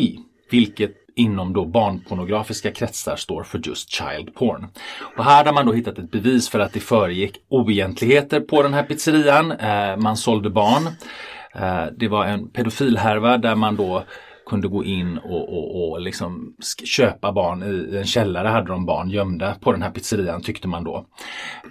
[0.51, 4.67] vilket inom då barnpornografiska kretsar står för just child porn.
[5.17, 8.73] Och här har man då hittat ett bevis för att det föregick oegentligheter på den
[8.73, 9.51] här pizzerian.
[9.51, 10.89] Eh, man sålde barn.
[11.56, 14.04] Eh, det var en pedofilhärva där man då
[14.46, 16.54] kunde gå in och, och, och liksom
[16.86, 17.63] köpa barn.
[17.63, 21.06] I en källare hade de barn gömda på den här pizzerian tyckte man då.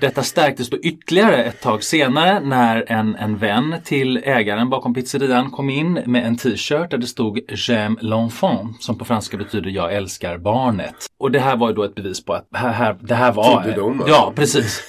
[0.01, 5.51] Detta stärktes då ytterligare ett tag senare när en, en vän till ägaren bakom pizzerian
[5.51, 9.95] kom in med en t-shirt där det stod J'aime l'enfant som på franska betyder jag
[9.95, 10.95] älskar barnet.
[11.19, 13.73] Och det här var ju då ett bevis på att här, här, det här var...
[13.77, 14.09] De, alltså.
[14.09, 14.83] Ja, precis.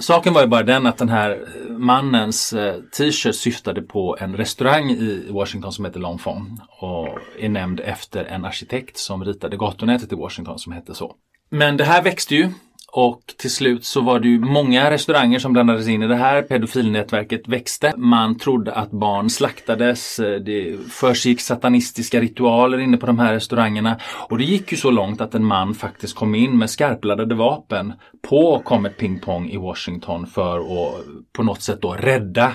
[0.00, 4.90] Saken var ju bara den att den här mannens eh, t-shirt syftade på en restaurang
[4.90, 10.14] i Washington som heter L'Enfant och är nämnd efter en arkitekt som ritade gatunätet i
[10.14, 11.14] Washington som hette så.
[11.50, 12.50] Men det här växte ju
[12.94, 16.42] och till slut så var det ju många restauranger som blandades in i det här.
[16.42, 17.92] Pedofilnätverket växte.
[17.96, 20.18] Man trodde att barn slaktades.
[20.18, 23.96] Eh, det försiggick satanistiska ritualer inne på de här restaurangerna.
[24.28, 27.92] Och det gick ju så långt att en man faktiskt kom in med skarpladdade vapen
[28.28, 32.52] på Comet Ping Pong i Washington för att på något sätt då rädda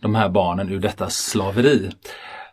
[0.00, 1.90] de här barnen ur detta slaveri.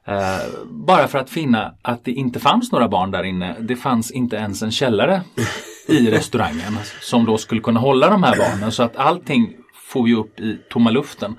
[0.08, 3.56] Eh, bara för att finna att det inte fanns några barn där inne.
[3.60, 5.22] Det fanns inte ens en källare
[5.88, 8.72] i restaurangen som då skulle kunna hålla de här barnen.
[8.72, 11.36] Så att allting får ju upp i tomma luften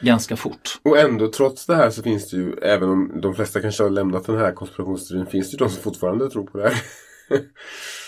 [0.00, 0.78] ganska fort.
[0.82, 3.90] Och ändå trots det här så finns det ju, även om de flesta kanske har
[3.90, 6.82] lämnat den här konspirationsteorin, finns det ju de som fortfarande tror på det här.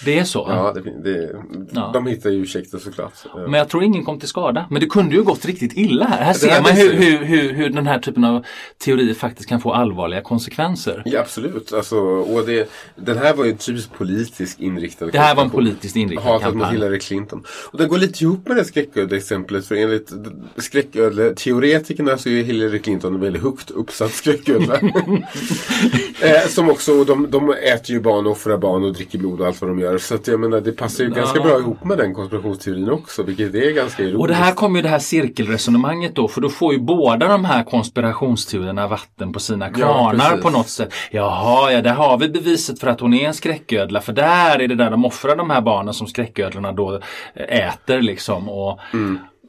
[0.04, 0.46] Det är så.
[0.48, 1.36] ja, det, det,
[1.72, 1.90] Ja.
[1.94, 3.12] de hittar ju ursäkter såklart.
[3.34, 4.66] Men jag tror ingen kom till skada.
[4.70, 6.16] Men det kunde ju gått riktigt illa här.
[6.18, 8.44] Här här ser man hur, hur, hur, hur den här typen av
[8.84, 11.02] teorier faktiskt kan få allvarliga konsekvenser.
[11.04, 11.72] Ja, absolut.
[11.72, 15.06] Alltså, och det, den här var ju typiskt politiskt inriktad.
[15.06, 16.72] Det här var en politiskt inriktad Hatet mot kampanj.
[16.72, 17.44] Hillary Clinton.
[17.72, 19.66] Och den går lite ihop med det skräcködle-exemplet.
[19.66, 20.12] För enligt
[20.56, 24.74] skräcködle-teoretikerna så är Hillary Clinton en väldigt högt uppsatt skräcködla.
[26.20, 29.46] eh, som också, och de, de äter ju barn, offrar barn och dricker blod och
[29.46, 29.98] allt vad de gör.
[29.98, 33.22] Så att jag menar, det passar ju ganska bra ihop med den konspirationsteorin också.
[33.22, 34.20] Vilket är ganska ironiskt.
[34.20, 37.44] Och det här kommer ju det här cirkelresonemanget då för då får ju båda de
[37.44, 40.42] här konspirationsteorierna vatten på sina kvarnar precis.
[40.42, 40.92] på något sätt.
[41.10, 44.68] Jaha, ja där har vi beviset för att hon är en skräcködla för där är
[44.68, 47.00] det där de offrar de här barnen som skräcködlorna då
[47.48, 48.78] äter liksom och,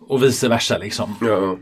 [0.07, 1.15] och vice versa liksom.
[1.21, 1.57] Ja.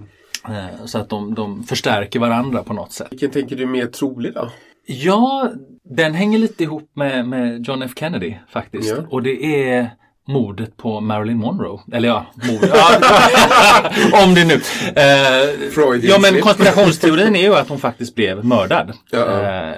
[0.54, 3.08] Eh, Så att de, de förstärker varandra på något sätt.
[3.12, 4.50] Vilken tänker du är mer trolig då?
[4.86, 5.52] Ja,
[5.84, 8.90] den hänger lite ihop med, med John F Kennedy faktiskt.
[8.90, 9.04] Ja.
[9.10, 9.90] Och det är
[10.28, 11.80] mordet på Marilyn Monroe.
[11.92, 12.72] Eller ja, mordet.
[12.74, 14.54] Ja, om det nu.
[14.96, 18.94] Eh, ja men konspirationsteorin är ju att hon faktiskt blev mördad.
[19.12, 19.42] Ja.
[19.42, 19.74] Eh,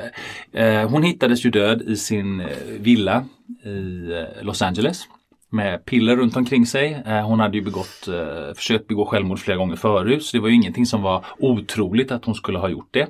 [0.66, 2.48] eh, hon hittades ju död i sin eh,
[2.80, 3.26] villa
[3.64, 5.04] i eh, Los Angeles.
[5.50, 7.04] Med piller runt omkring sig.
[7.24, 8.08] Hon hade ju begått,
[8.56, 10.24] försökt begå självmord flera gånger förut.
[10.24, 13.08] Så det var ju ingenting som var otroligt att hon skulle ha gjort det.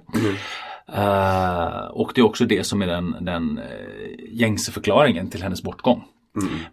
[0.94, 3.64] Eh, och det är också det som är den, den uh,
[4.30, 6.04] gängse förklaringen till hennes bortgång.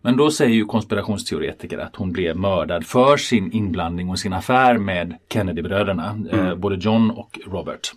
[0.02, 4.78] Men då säger ju konspirationsteoretiker att hon blev mördad för sin inblandning och sin affär
[4.78, 7.92] med Kennedy-bröderna, eh, både John och Robert.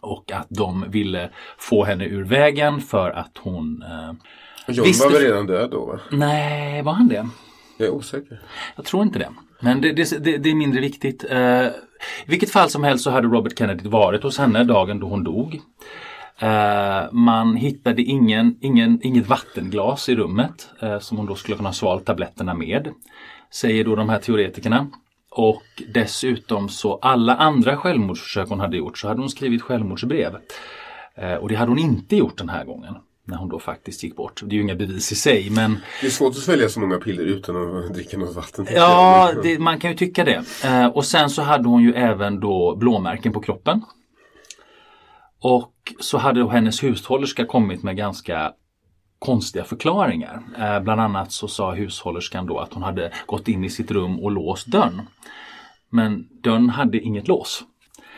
[0.00, 3.82] Och att de ville få henne ur vägen för att hon...
[3.82, 4.12] Eh,
[4.74, 6.00] John Visste- var väl redan död då va?
[6.10, 7.28] nej, var han det?
[7.76, 8.40] Jag är osäker.
[8.76, 9.28] Jag tror inte det.
[9.60, 11.24] Men det, det, det, det är mindre viktigt.
[11.30, 11.66] Eh,
[12.26, 15.24] i vilket fall som helst så hade Robert Kennedy varit hos henne dagen då hon
[15.24, 15.60] dog.
[16.38, 21.72] Eh, man hittade ingen, ingen, inget vattenglas i rummet eh, som hon då skulle kunna
[21.72, 22.88] svalt tabletterna med.
[23.50, 24.86] Säger då de här teoretikerna.
[25.30, 25.62] Och
[25.94, 30.36] dessutom så alla andra självmordsförsök hon hade gjort så hade hon skrivit självmordsbrev.
[31.14, 34.16] Eh, och det hade hon inte gjort den här gången när hon då faktiskt gick
[34.16, 34.40] bort.
[34.44, 36.98] Det är ju inga bevis i sig men Det är svårt att svälja så många
[36.98, 38.66] piller utan att dricka något vatten.
[38.70, 40.44] Ja, det, man kan ju tycka det.
[40.64, 43.82] Eh, och sen så hade hon ju även då blåmärken på kroppen.
[45.40, 48.52] Och så hade då hennes hushållerska kommit med ganska
[49.18, 50.42] konstiga förklaringar.
[50.58, 54.20] Eh, bland annat så sa hushållerskan då att hon hade gått in i sitt rum
[54.20, 55.02] och låst dörren.
[55.90, 57.62] Men dörren hade inget lås.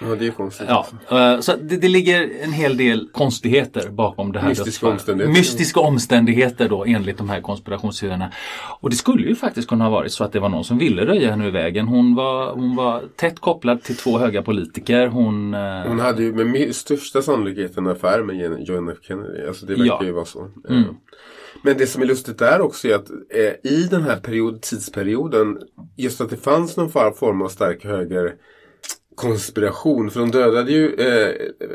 [0.01, 0.67] Ja, det är konstigt.
[0.69, 4.95] Ja, eh, så det, det ligger en hel del konstigheter bakom det här Mystiska dödsfallet.
[5.01, 5.39] omständigheter.
[5.39, 8.31] Mystiska omständigheter då enligt de här konspirationsteorierna.
[8.81, 11.07] Och det skulle ju faktiskt kunna ha varit så att det var någon som ville
[11.07, 11.89] röja henne ur vägen.
[11.89, 15.07] Hon var, hon var tätt kopplad till två höga politiker.
[15.07, 19.47] Hon, eh, Hon hade ju med största sannolikhet en affär med John F Kennedy.
[19.49, 20.05] Alltså det verkar Ja.
[20.05, 20.49] ju vara så.
[20.69, 20.83] Mm.
[20.83, 20.89] Eh,
[21.63, 25.59] Men det som är lustigt där också är att eh, i den här period, tidsperioden
[25.97, 28.35] just att det fanns någon form av stark höger
[29.17, 30.11] konspiration.
[30.11, 31.71] För de dödade ju, eh, eh,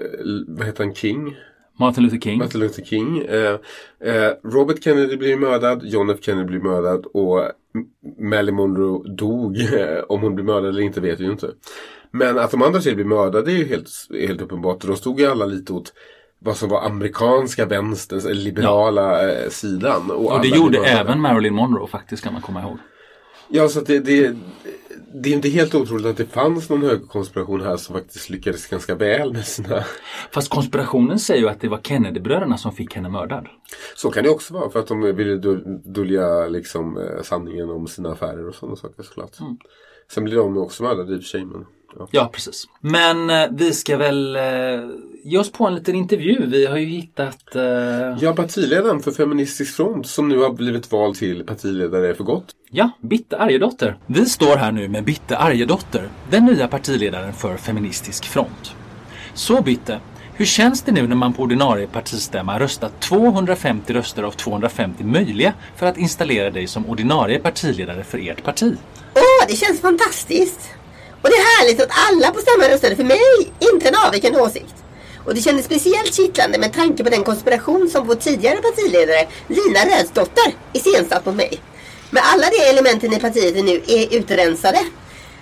[0.48, 1.36] vad heter han, King?
[1.80, 2.38] Martin Luther King.
[2.38, 3.18] Martin Luther King.
[3.18, 3.60] Eh,
[4.04, 7.52] eh, Robert Kennedy blir mördad, John F Kennedy blir mördad och
[8.20, 9.58] Marilyn Monroe dog.
[10.08, 11.52] Om hon blir mördad eller inte vet vi ju inte.
[12.12, 13.90] Men att de andra tre blir mördade är ju helt,
[14.22, 14.84] helt uppenbart.
[14.84, 15.94] Och de stod ju alla lite åt
[16.40, 20.12] vad som var amerikanska vänsterns, eller liberala eh, sidan.
[20.12, 22.78] Och det alla gjorde även Marilyn Monroe faktiskt kan man komma ihåg.
[23.54, 24.36] Ja, så det, det,
[25.14, 28.96] det är inte helt otroligt att det fanns någon högerkonspiration här som faktiskt lyckades ganska
[28.96, 29.84] väl med sina...
[30.32, 33.48] Fast konspirationen säger ju att det var Kennedy-bröderna som fick henne mördad.
[33.96, 35.36] Så kan det också vara för att de ville
[35.86, 39.40] dölja liksom, eh, sanningen om sina affärer och sådana saker såklart.
[39.40, 39.58] Mm.
[40.12, 41.46] Sen blir de också mördade i och för sig.
[41.46, 41.66] Men,
[42.00, 42.08] ja.
[42.12, 42.68] Ja, precis.
[42.82, 44.42] Men eh, vi ska väl eh,
[45.24, 46.46] ge oss på en liten intervju.
[46.46, 47.56] Vi har ju hittat...
[47.56, 47.64] Eh,
[48.20, 52.46] ja, partiledaren för Feministisk front som nu har blivit vald till partiledare för gott.
[52.72, 53.98] Ja, Bitte Arjedotter.
[54.08, 58.76] Vi står här nu med Bitte Arjedotter, den nya partiledaren för Feministisk front.
[59.34, 60.00] Så Bitte,
[60.34, 65.54] hur känns det nu när man på ordinarie partistämma röstat 250 röster av 250 möjliga
[65.76, 68.76] för att installera dig som ordinarie partiledare för ert parti?
[69.16, 70.70] Åh, det känns fantastiskt!
[71.22, 74.76] Och det är härligt att alla på stämman röstade för mig, inte en avvikande åsikt.
[75.26, 79.80] Och det kändes speciellt kittlande med tanke på den konspiration som vår tidigare partiledare Lina
[79.86, 81.60] Rödsdotter iscensatt mot mig.
[82.10, 84.80] Men alla de elementen i partiet är nu är utrensade.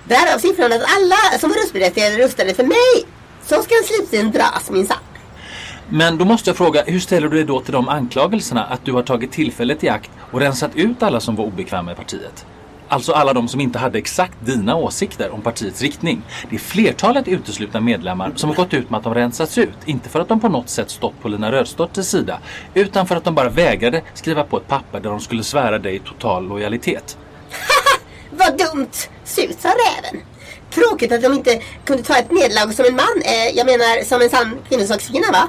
[0.03, 3.05] Därav siffran att alla som var röstberättigade röstade för mig.
[3.45, 4.97] Så ska en slutligen dras minsann.
[5.89, 8.91] Men då måste jag fråga, hur ställer du dig då till de anklagelserna att du
[8.91, 12.45] har tagit tillfället i akt och rensat ut alla som var obekväma i partiet?
[12.89, 16.21] Alltså alla de som inte hade exakt dina åsikter om partiets riktning.
[16.49, 19.77] Det är flertalet uteslutna medlemmar som har gått ut med att de rensats ut.
[19.85, 22.39] Inte för att de på något sätt stått på Lina Rödsdotters sida.
[22.73, 25.99] Utan för att de bara vägrade skriva på ett papper där de skulle svära dig
[25.99, 27.17] total lojalitet.
[28.31, 29.09] Vad dumt!
[29.23, 30.21] Surt sa räven.
[30.71, 33.21] Tråkigt att de inte kunde ta ett nederlag som en man.
[33.25, 35.47] Eh, jag menar som en sann kvinnosakskvinna va?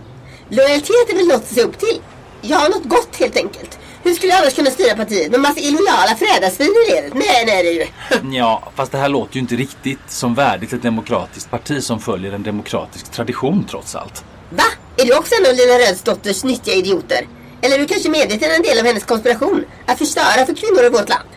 [0.48, 2.00] Lojalitet är väl något att se upp till?
[2.42, 3.78] Ja, något gott helt enkelt.
[4.02, 7.14] Hur skulle jag annars kunna styra partiet med massa illojala frädarsvin i ledet?
[7.14, 8.28] Nej, nej du.
[8.36, 12.32] Ja, fast det här låter ju inte riktigt som värdigt ett demokratiskt parti som följer
[12.32, 14.24] en demokratisk tradition trots allt.
[14.50, 14.64] Va?
[14.96, 17.26] Är du också en av Lina Rödsdotters nyttiga idioter?
[17.62, 19.64] Eller är du kanske medveten en del av hennes konspiration?
[19.86, 21.28] Att förstöra för kvinnor i vårt land?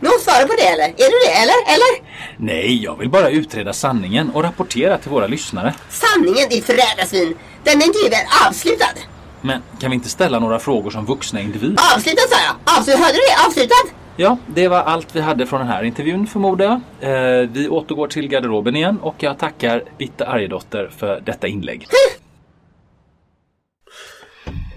[0.00, 0.84] Nå, svara på det eller?
[0.84, 1.54] Är du det eller?
[1.74, 2.02] Eller?
[2.36, 5.74] Nej, jag vill bara utreda sanningen och rapportera till våra lyssnare.
[5.90, 6.66] Sanningen ditt.
[7.64, 9.11] Denna intervju är avslutad.
[9.42, 11.78] Men kan vi inte ställa några frågor som vuxna individer?
[11.96, 12.78] Avslutad sa jag.
[12.78, 13.46] Avslutad, hörde du det?
[13.46, 14.02] Avslutad.
[14.16, 16.64] Ja, det var allt vi hade från den här intervjun förmodar
[17.00, 17.42] jag.
[17.42, 21.86] Eh, vi återgår till garderoben igen och jag tackar Bitte Arjedotter för detta inlägg.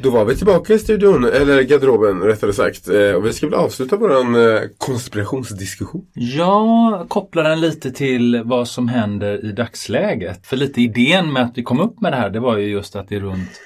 [0.01, 2.89] Då var vi tillbaka i studion, eller garderoben rättare sagt.
[2.89, 6.05] Eh, och vi ska väl avsluta våran eh, konspirationsdiskussion.
[6.13, 10.47] Jag kopplar den lite till vad som händer i dagsläget.
[10.47, 12.95] För lite idén med att vi kom upp med det här det var ju just
[12.95, 13.61] att det är runt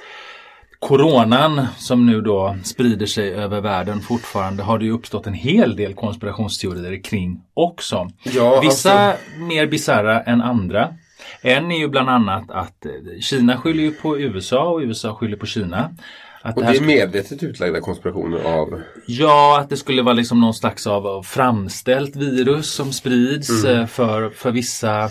[0.80, 5.76] Coronan som nu då sprider sig över världen fortfarande har det ju uppstått en hel
[5.76, 8.10] del konspirationsteorier kring också.
[8.24, 10.94] Ja, Vissa alltså- mer bisarra än andra.
[11.42, 15.38] En är ju bland annat att eh, Kina skyller ju på USA och USA skyller
[15.38, 15.92] på Kina.
[16.42, 18.82] Att Och här det är skulle- medvetet utlagda konspirationer av...
[19.06, 23.80] Ja, att det skulle vara liksom någon slags av, av framställt virus som sprids Mm.
[23.82, 25.10] eh, för, för vissa eh,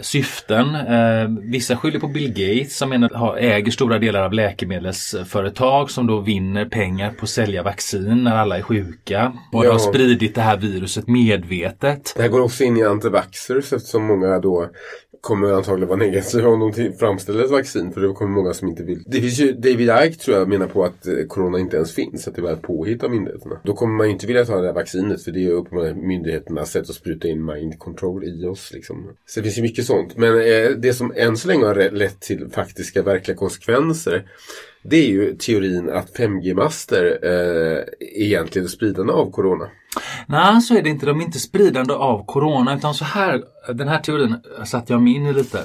[0.00, 0.74] syften.
[0.74, 6.06] Eh, vissa skyller på Bill Gates som menar, har, äger stora delar av läkemedelsföretag som
[6.06, 9.32] då vinner pengar på att sälja vaccin när alla är sjuka.
[9.52, 9.72] Och Ja.
[9.72, 12.12] har spridit det här viruset medvetet.
[12.16, 14.70] Det här går också in i antivaxxers eftersom många då
[15.20, 17.92] kommer antagligen vara negativa om de framställer ett vaccin.
[17.92, 19.02] För det kommer många som inte vill.
[19.06, 22.28] Det finns ju, David Icke tror jag menar på att eh, corona inte ens finns.
[22.28, 23.60] Att det var ett påhitt av myndigheterna.
[23.64, 25.22] Då kommer man ju inte vilja ta det här vaccinet.
[25.22, 28.72] För det är ju uppenbarligen myndigheternas sätt att spruta in mind control i oss.
[28.72, 29.10] Liksom.
[29.26, 30.16] Så det finns ju mycket sånt.
[30.16, 34.24] Men eh, det som än så länge har lett till faktiska verkliga konsekvenser.
[34.82, 39.68] Det är ju teorin att 5G-master eh, egentligen är spridande av corona.
[40.26, 41.06] Nej, så är det inte.
[41.06, 43.42] De är inte spridande av corona utan så här,
[43.74, 45.58] den här teorin satte jag mig in i lite.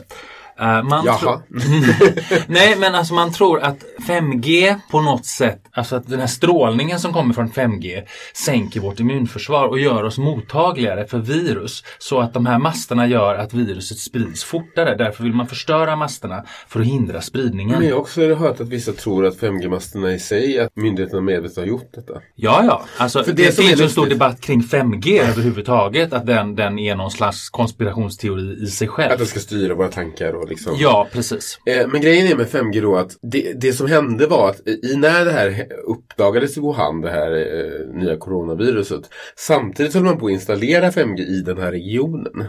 [0.62, 1.41] Uh, man Jaha.
[2.47, 6.99] Nej men alltså man tror att 5G på något sätt, alltså att den här strålningen
[6.99, 8.03] som kommer från 5G
[8.34, 11.84] sänker vårt immunförsvar och gör oss mottagligare för virus.
[11.99, 14.95] Så att de här masterna gör att viruset sprids fortare.
[14.95, 17.80] Därför vill man förstöra masterna för att hindra spridningen.
[17.80, 21.58] Men jag har också hört att vissa tror att 5G-masterna i sig, att myndigheterna medvetet
[21.58, 22.14] har gjort detta.
[22.36, 22.86] Ja, ja.
[22.97, 26.14] Alltså, För det, det finns en stor debatt kring 5G överhuvudtaget.
[26.14, 29.12] Att den, den är någon slags konspirationsteori i sig själv.
[29.12, 30.76] Att det ska styra våra tankar och liksom.
[30.80, 31.60] Ja, precis.
[31.66, 34.96] Eh, Men grejen är med 5G då att det, det som hände var att i
[34.96, 39.02] när det här uppdagades i Wuhan, det här eh, nya coronaviruset.
[39.36, 42.43] Samtidigt höll man på att installera 5G i den här regionen.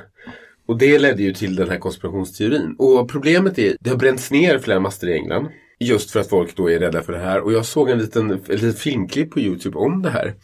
[0.68, 2.76] Och det ledde ju till den här konspirationsteorin.
[2.78, 5.48] Och problemet är, det har bränts ner flera master i England.
[5.80, 7.40] Just för att folk då är rädda för det här.
[7.40, 10.34] Och jag såg en liten, en liten filmklipp på Youtube om det här.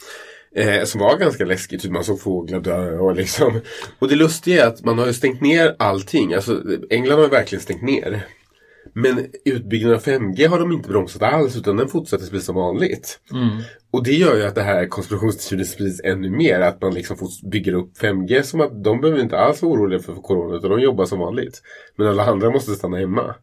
[0.54, 3.60] Eh, som var ganska läskigt, typ man såg fåglar dö och liksom.
[3.98, 6.34] Och det lustiga är att man har ju stängt ner allting.
[6.34, 8.26] Alltså England har ju verkligen stängt ner.
[8.94, 13.20] Men utbyggnaden av 5G har de inte bromsat alls utan den fortsätter precis som vanligt.
[13.90, 16.60] Och det gör ju att det här konspirationsteorin sprids ännu mer.
[16.60, 17.16] Att man liksom
[17.50, 20.80] bygger upp 5G som att de behöver inte alls vara oroliga för corona utan de
[20.80, 21.62] jobbar som vanligt.
[21.96, 23.34] Men alla andra måste stanna hemma.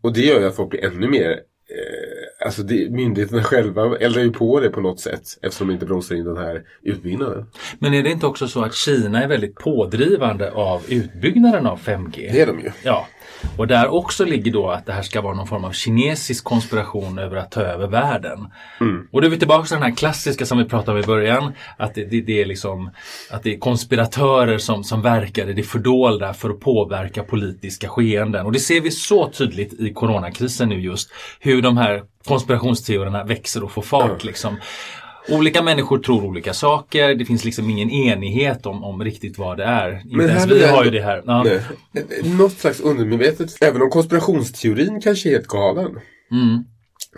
[0.00, 2.15] Och det gör ju att folk blir ännu mer eh,
[2.46, 6.14] Alltså det, myndigheterna själva eldar ju på det på något sätt eftersom de inte bromsar
[6.14, 7.46] in den här utbyggnaden.
[7.78, 12.32] Men är det inte också så att Kina är väldigt pådrivande av utbyggnaden av 5G?
[12.32, 12.70] Det är de ju.
[12.82, 13.06] Ja.
[13.56, 17.18] Och där också ligger då att det här ska vara någon form av kinesisk konspiration
[17.18, 18.48] över att ta över världen.
[19.12, 21.52] Och då är vi tillbaka till den här klassiska som vi pratade om i början.
[21.76, 22.90] Att det, det, det är liksom
[23.30, 28.46] att det är konspiratörer som, som verkar i det fördolda för att påverka politiska skeenden.
[28.46, 31.10] Och det ser vi så tydligt i coronakrisen nu just.
[31.40, 34.24] Hur de här konspirationsteorierna växer och får fart.
[34.24, 34.56] Liksom.
[35.28, 37.14] Olika människor tror olika saker.
[37.14, 40.02] Det finns liksom ingen enighet om, om riktigt vad det är.
[40.10, 41.22] Inte ens vi har ju det här.
[41.26, 41.44] Ja.
[42.38, 46.00] Något slags undermedvetet, även om konspirationsteorin kanske är helt galen.
[46.30, 46.64] Mm.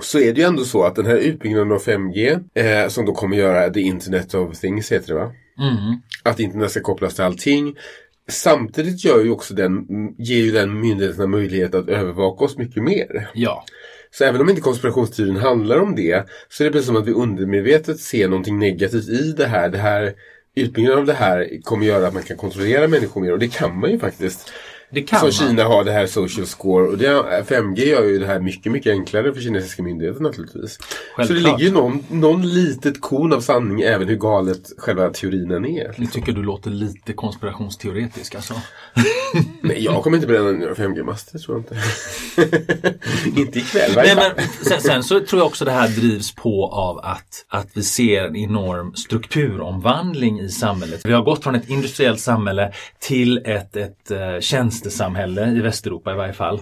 [0.00, 3.12] Så är det ju ändå så att den här utbyggnaden av 5G, eh, som då
[3.12, 5.32] kommer göra the internet of things heter det va?
[5.59, 6.00] Mm.
[6.22, 7.76] Att internet ska kopplas till allting.
[8.30, 9.86] Samtidigt gör ju också den,
[10.18, 13.30] ger ju den myndigheterna möjlighet att övervaka oss mycket mer.
[13.34, 13.64] Ja.
[14.11, 17.12] Så även om inte konspirationsteorin handlar om det så är det precis som att vi
[17.12, 19.68] undermedvetet ser någonting negativt i det här.
[19.68, 20.14] Det här
[20.54, 23.80] utbyggnaden av det här kommer göra att man kan kontrollera människor mer och det kan
[23.80, 24.52] man ju faktiskt.
[24.91, 25.30] Det kan Som.
[25.30, 27.09] Kina har det här social score och det,
[27.49, 30.72] 5G gör ju det här mycket, mycket enklare för kinesiska myndigheter naturligtvis.
[30.72, 30.82] Så
[31.16, 31.61] det Självklart.
[31.61, 35.95] ligger ju någon, någon litet kon av sanning även hur galet själva teorin är.
[35.97, 38.55] Nu tycker du låter lite konspirationsteoretisk alltså.
[39.61, 41.76] Nej, jag kommer inte bränna några 5G-master tror jag inte.
[43.41, 46.66] inte ikväll varje Nej, men sen, sen så tror jag också det här drivs på
[46.66, 51.01] av att, att vi ser en enorm strukturomvandling i samhället.
[51.05, 54.41] Vi har gått från ett industriellt samhälle till ett, ett uh,
[54.79, 56.61] tjänstesamhälle i Västeuropa i varje fall.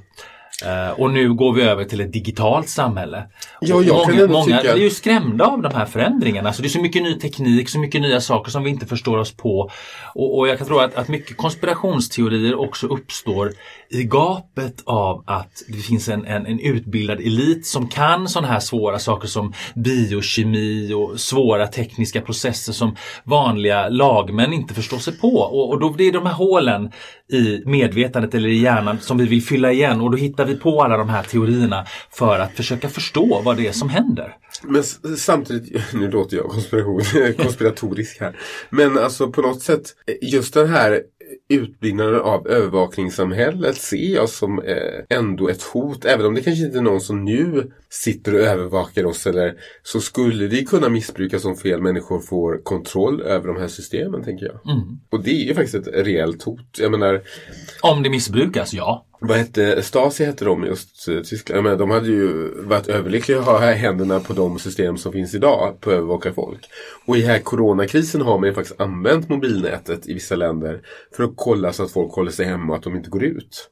[0.65, 3.25] Eh, och nu går vi över till ett digitalt samhälle.
[3.61, 6.49] Ja, jag många, många tycka- är ju skrämda av de här förändringarna.
[6.49, 9.19] Alltså det är så mycket ny teknik, så mycket nya saker som vi inte förstår
[9.19, 9.71] oss på.
[10.15, 13.53] Och, och jag kan tro att, att mycket konspirationsteorier också uppstår
[13.91, 18.61] i gapet av att det finns en, en, en utbildad elit som kan sådana här
[18.61, 25.29] svåra saker som biokemi och svåra tekniska processer som vanliga lagmän inte förstår sig på.
[25.29, 26.93] Och, och då blir de här hålen
[27.33, 30.83] i medvetandet eller i hjärnan som vi vill fylla igen och då hittar vi på
[30.83, 34.37] alla de här teorierna för att försöka förstå vad det är som händer.
[34.63, 34.83] Men
[35.17, 37.03] samtidigt, nu låter jag konspiration,
[37.39, 38.37] konspiratorisk här.
[38.71, 41.03] Men alltså på något sätt, eh, just den här
[41.49, 46.05] utbyggnaden av övervakningssamhället ser jag som eh, ändå ett hot.
[46.05, 50.01] Även om det kanske inte är någon som nu sitter och övervakar oss eller så
[50.01, 54.61] skulle det kunna missbrukas om fel människor får kontroll över de här systemen tänker jag.
[55.11, 56.79] Och det är ju faktiskt ett reellt hot.
[56.79, 57.23] Jag menar,
[57.81, 59.05] Om det missbrukas, ja.
[59.21, 61.57] Vad hette Stasi hette de i Östtyskland?
[61.57, 65.35] Jag menar, de hade ju varit överlyckliga att ha händerna på de system som finns
[65.35, 66.61] idag på att övervaka folk.
[67.07, 70.81] Och i här coronakrisen har man ju faktiskt använt mobilnätet i vissa länder
[71.17, 73.71] för att kolla så att folk håller sig hemma och att de inte går ut.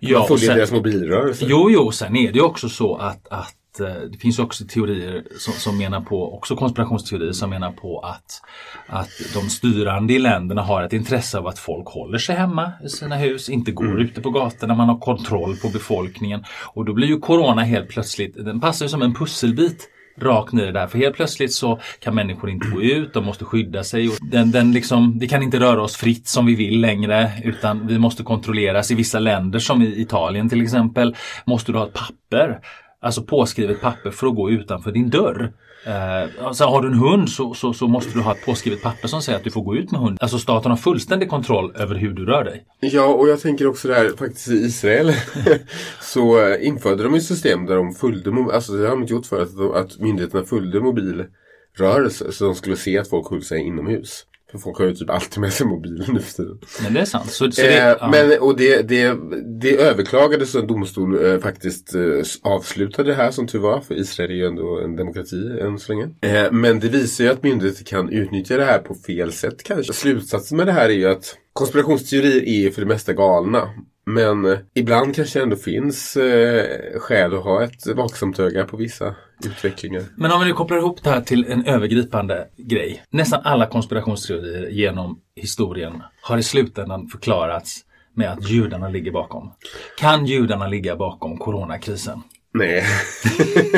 [0.00, 1.46] ja man följer deras mobilrörelse.
[1.48, 5.24] Jo, jo, sen är det ju också så att, att eh, det finns också teorier
[5.38, 8.42] som, som menar på, också konspirationsteorier som menar på att,
[8.86, 12.88] att de styrande i länderna har ett intresse av att folk håller sig hemma i
[12.88, 16.44] sina hus, inte går ute på gatorna, man har kontroll på befolkningen.
[16.74, 19.88] Och då blir ju corona helt plötsligt, den passar ju som en pusselbit
[20.22, 20.86] rakt ner där.
[20.86, 24.08] För helt plötsligt så kan människor inte gå ut, de måste skydda sig.
[24.08, 27.86] Och den, den liksom, vi kan inte röra oss fritt som vi vill längre utan
[27.86, 28.90] vi måste kontrolleras.
[28.90, 32.60] I vissa länder som i Italien till exempel måste du ha ett papper
[33.00, 35.52] Alltså påskrivet papper för att gå utanför din dörr.
[35.86, 39.08] Eh, alltså har du en hund så, så, så, måste du ha ett påskrivet papper
[39.08, 40.18] som säger att du får gå ut med hunden.
[40.20, 42.64] Alltså staten har fullständig kontroll över hur du rör dig.
[42.80, 45.12] Ja, och jag tänker också där faktiskt i Israel
[46.00, 49.26] så eh, införde de ett system där de följde, alltså det har de inte gjort
[49.26, 54.26] för att, att myndigheterna följde mobilrörelser så de skulle se att folk höll sig inomhus.
[54.50, 56.58] För folk har ju typ alltid med sig mobilen nu för tiden.
[56.82, 57.30] Men det är sant.
[57.30, 58.10] Så, så Eh, det, ja.
[58.10, 59.16] Men, och det, det,
[59.60, 62.02] det överklagades och en domstol eh, faktiskt eh,
[62.42, 63.80] avslutade det här som tur var.
[63.80, 66.08] För Israel är ju ändå en demokrati än så länge.
[66.20, 69.92] Eh, men det visar ju att myndigheter kan utnyttja det här på fel sätt kanske.
[69.92, 73.68] Slutsatsen med det här är ju att konspirationsteorier är för det mesta galna.
[74.06, 78.76] Men eh, ibland kanske det ändå finns eh, skäl att ha ett vaksamt öga på
[78.76, 79.14] vissa
[79.46, 80.04] utvecklingen.
[80.16, 83.02] Men om vi nu kopplar ihop det här till en övergripande grej.
[83.10, 87.80] Nästan alla konspirationsteorier genom historien har i slutändan förklarats
[88.14, 89.52] med att judarna ligger bakom.
[89.98, 92.22] Kan judarna ligga bakom coronakrisen?
[92.54, 92.84] Nej.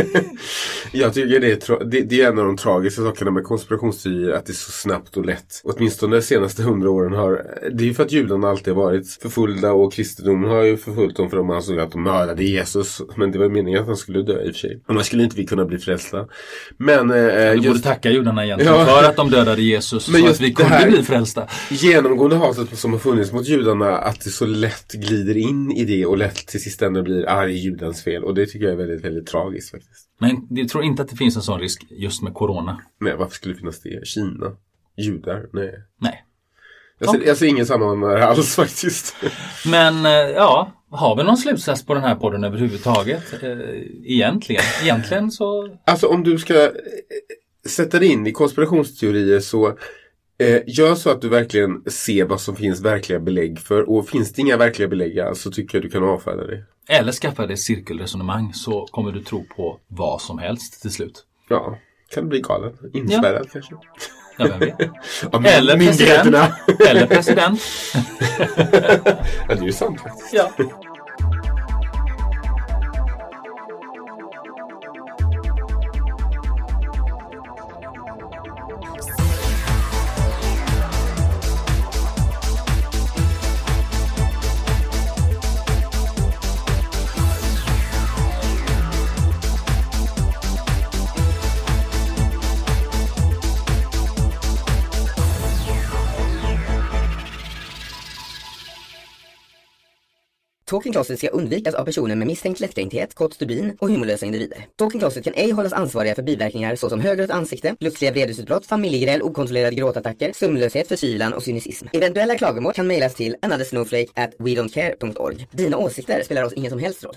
[0.93, 4.47] jag tycker det är, det, det är en av de tragiska sakerna med konspirationsteorier att
[4.47, 5.61] det är så snabbt och lätt.
[5.64, 9.09] Åtminstone de senaste hundra åren har Det är ju för att judarna alltid har varit
[9.23, 13.01] förföljda och kristendomen har ju förföljt dem för de ansåg att de mördade Jesus.
[13.16, 14.81] Men det var meningen att han skulle dö i och för sig.
[14.87, 16.27] Annars skulle inte vi kunna bli frälsta.
[16.77, 18.85] Men eh, Du borde just tacka judarna egentligen Ja.
[18.87, 21.47] för att de dödade Jesus Men så just att vi kunde bli frälsta.
[21.70, 26.07] genomgående hatet som har funnits mot judarna att det så lätt glider in i det
[26.07, 28.25] och lätt till sist ändå blir arg judens fel.
[28.25, 30.09] Och det tycker jag är väldigt, väldigt tragiskt faktiskt.
[30.19, 32.83] Men jag tror inte att det finns en sån risk just med corona.
[33.01, 34.07] Nej, varför skulle det finnas det?
[34.07, 34.57] Kina?
[34.97, 35.47] Judar?
[35.53, 35.75] Nej.
[36.01, 36.25] Nej.
[36.99, 39.17] Jag ser, jag ser ingen det alls faktiskt.
[39.67, 43.43] Men eh, ja, har vi någon slutsats på den här podden överhuvudtaget?
[43.43, 43.51] Eh,
[44.05, 46.71] Egentligen, egentligen så Alltså om du ska eh,
[47.67, 49.79] sätta dig in i konspirationsteorier så
[50.43, 53.90] eh, gör så att du verkligen ser vad som finns verkliga belägg för.
[53.90, 56.64] Och finns det inga verkliga belägg alls så tycker jag du kan avfärda det.
[56.88, 61.24] Eller skaffa dig cirkelresonemang så kommer du tro på vad som helst till slut.
[61.49, 61.78] Ja,
[62.14, 62.72] kan bli galen.
[62.93, 63.74] Inspärrad kanske.
[64.38, 64.47] Ja,
[65.32, 65.59] vem vet?
[65.59, 66.57] Eller myndigheterna.
[66.66, 66.90] president.
[66.90, 67.61] Eller president.
[69.49, 70.34] ja, det är ju sant faktiskt.
[70.34, 70.53] Ja.
[100.73, 104.66] Talking Closet ska undvikas av personer med misstänkt lättkränkthet, kort stubin och humorlösa individer.
[104.77, 109.77] Talking Closet kan ej hållas ansvariga för biverkningar såsom högrött ansikte, plötsliga vredesutbrott, familjegräl, okontrollerade
[109.77, 111.87] gråtattacker, sömnlöshet, förkylan och cynism.
[111.93, 115.47] Eventuella klagomål kan mejlas till anothersnowflake at wedontcare.org.
[115.51, 117.16] Dina åsikter spelar oss ingen som helst roll.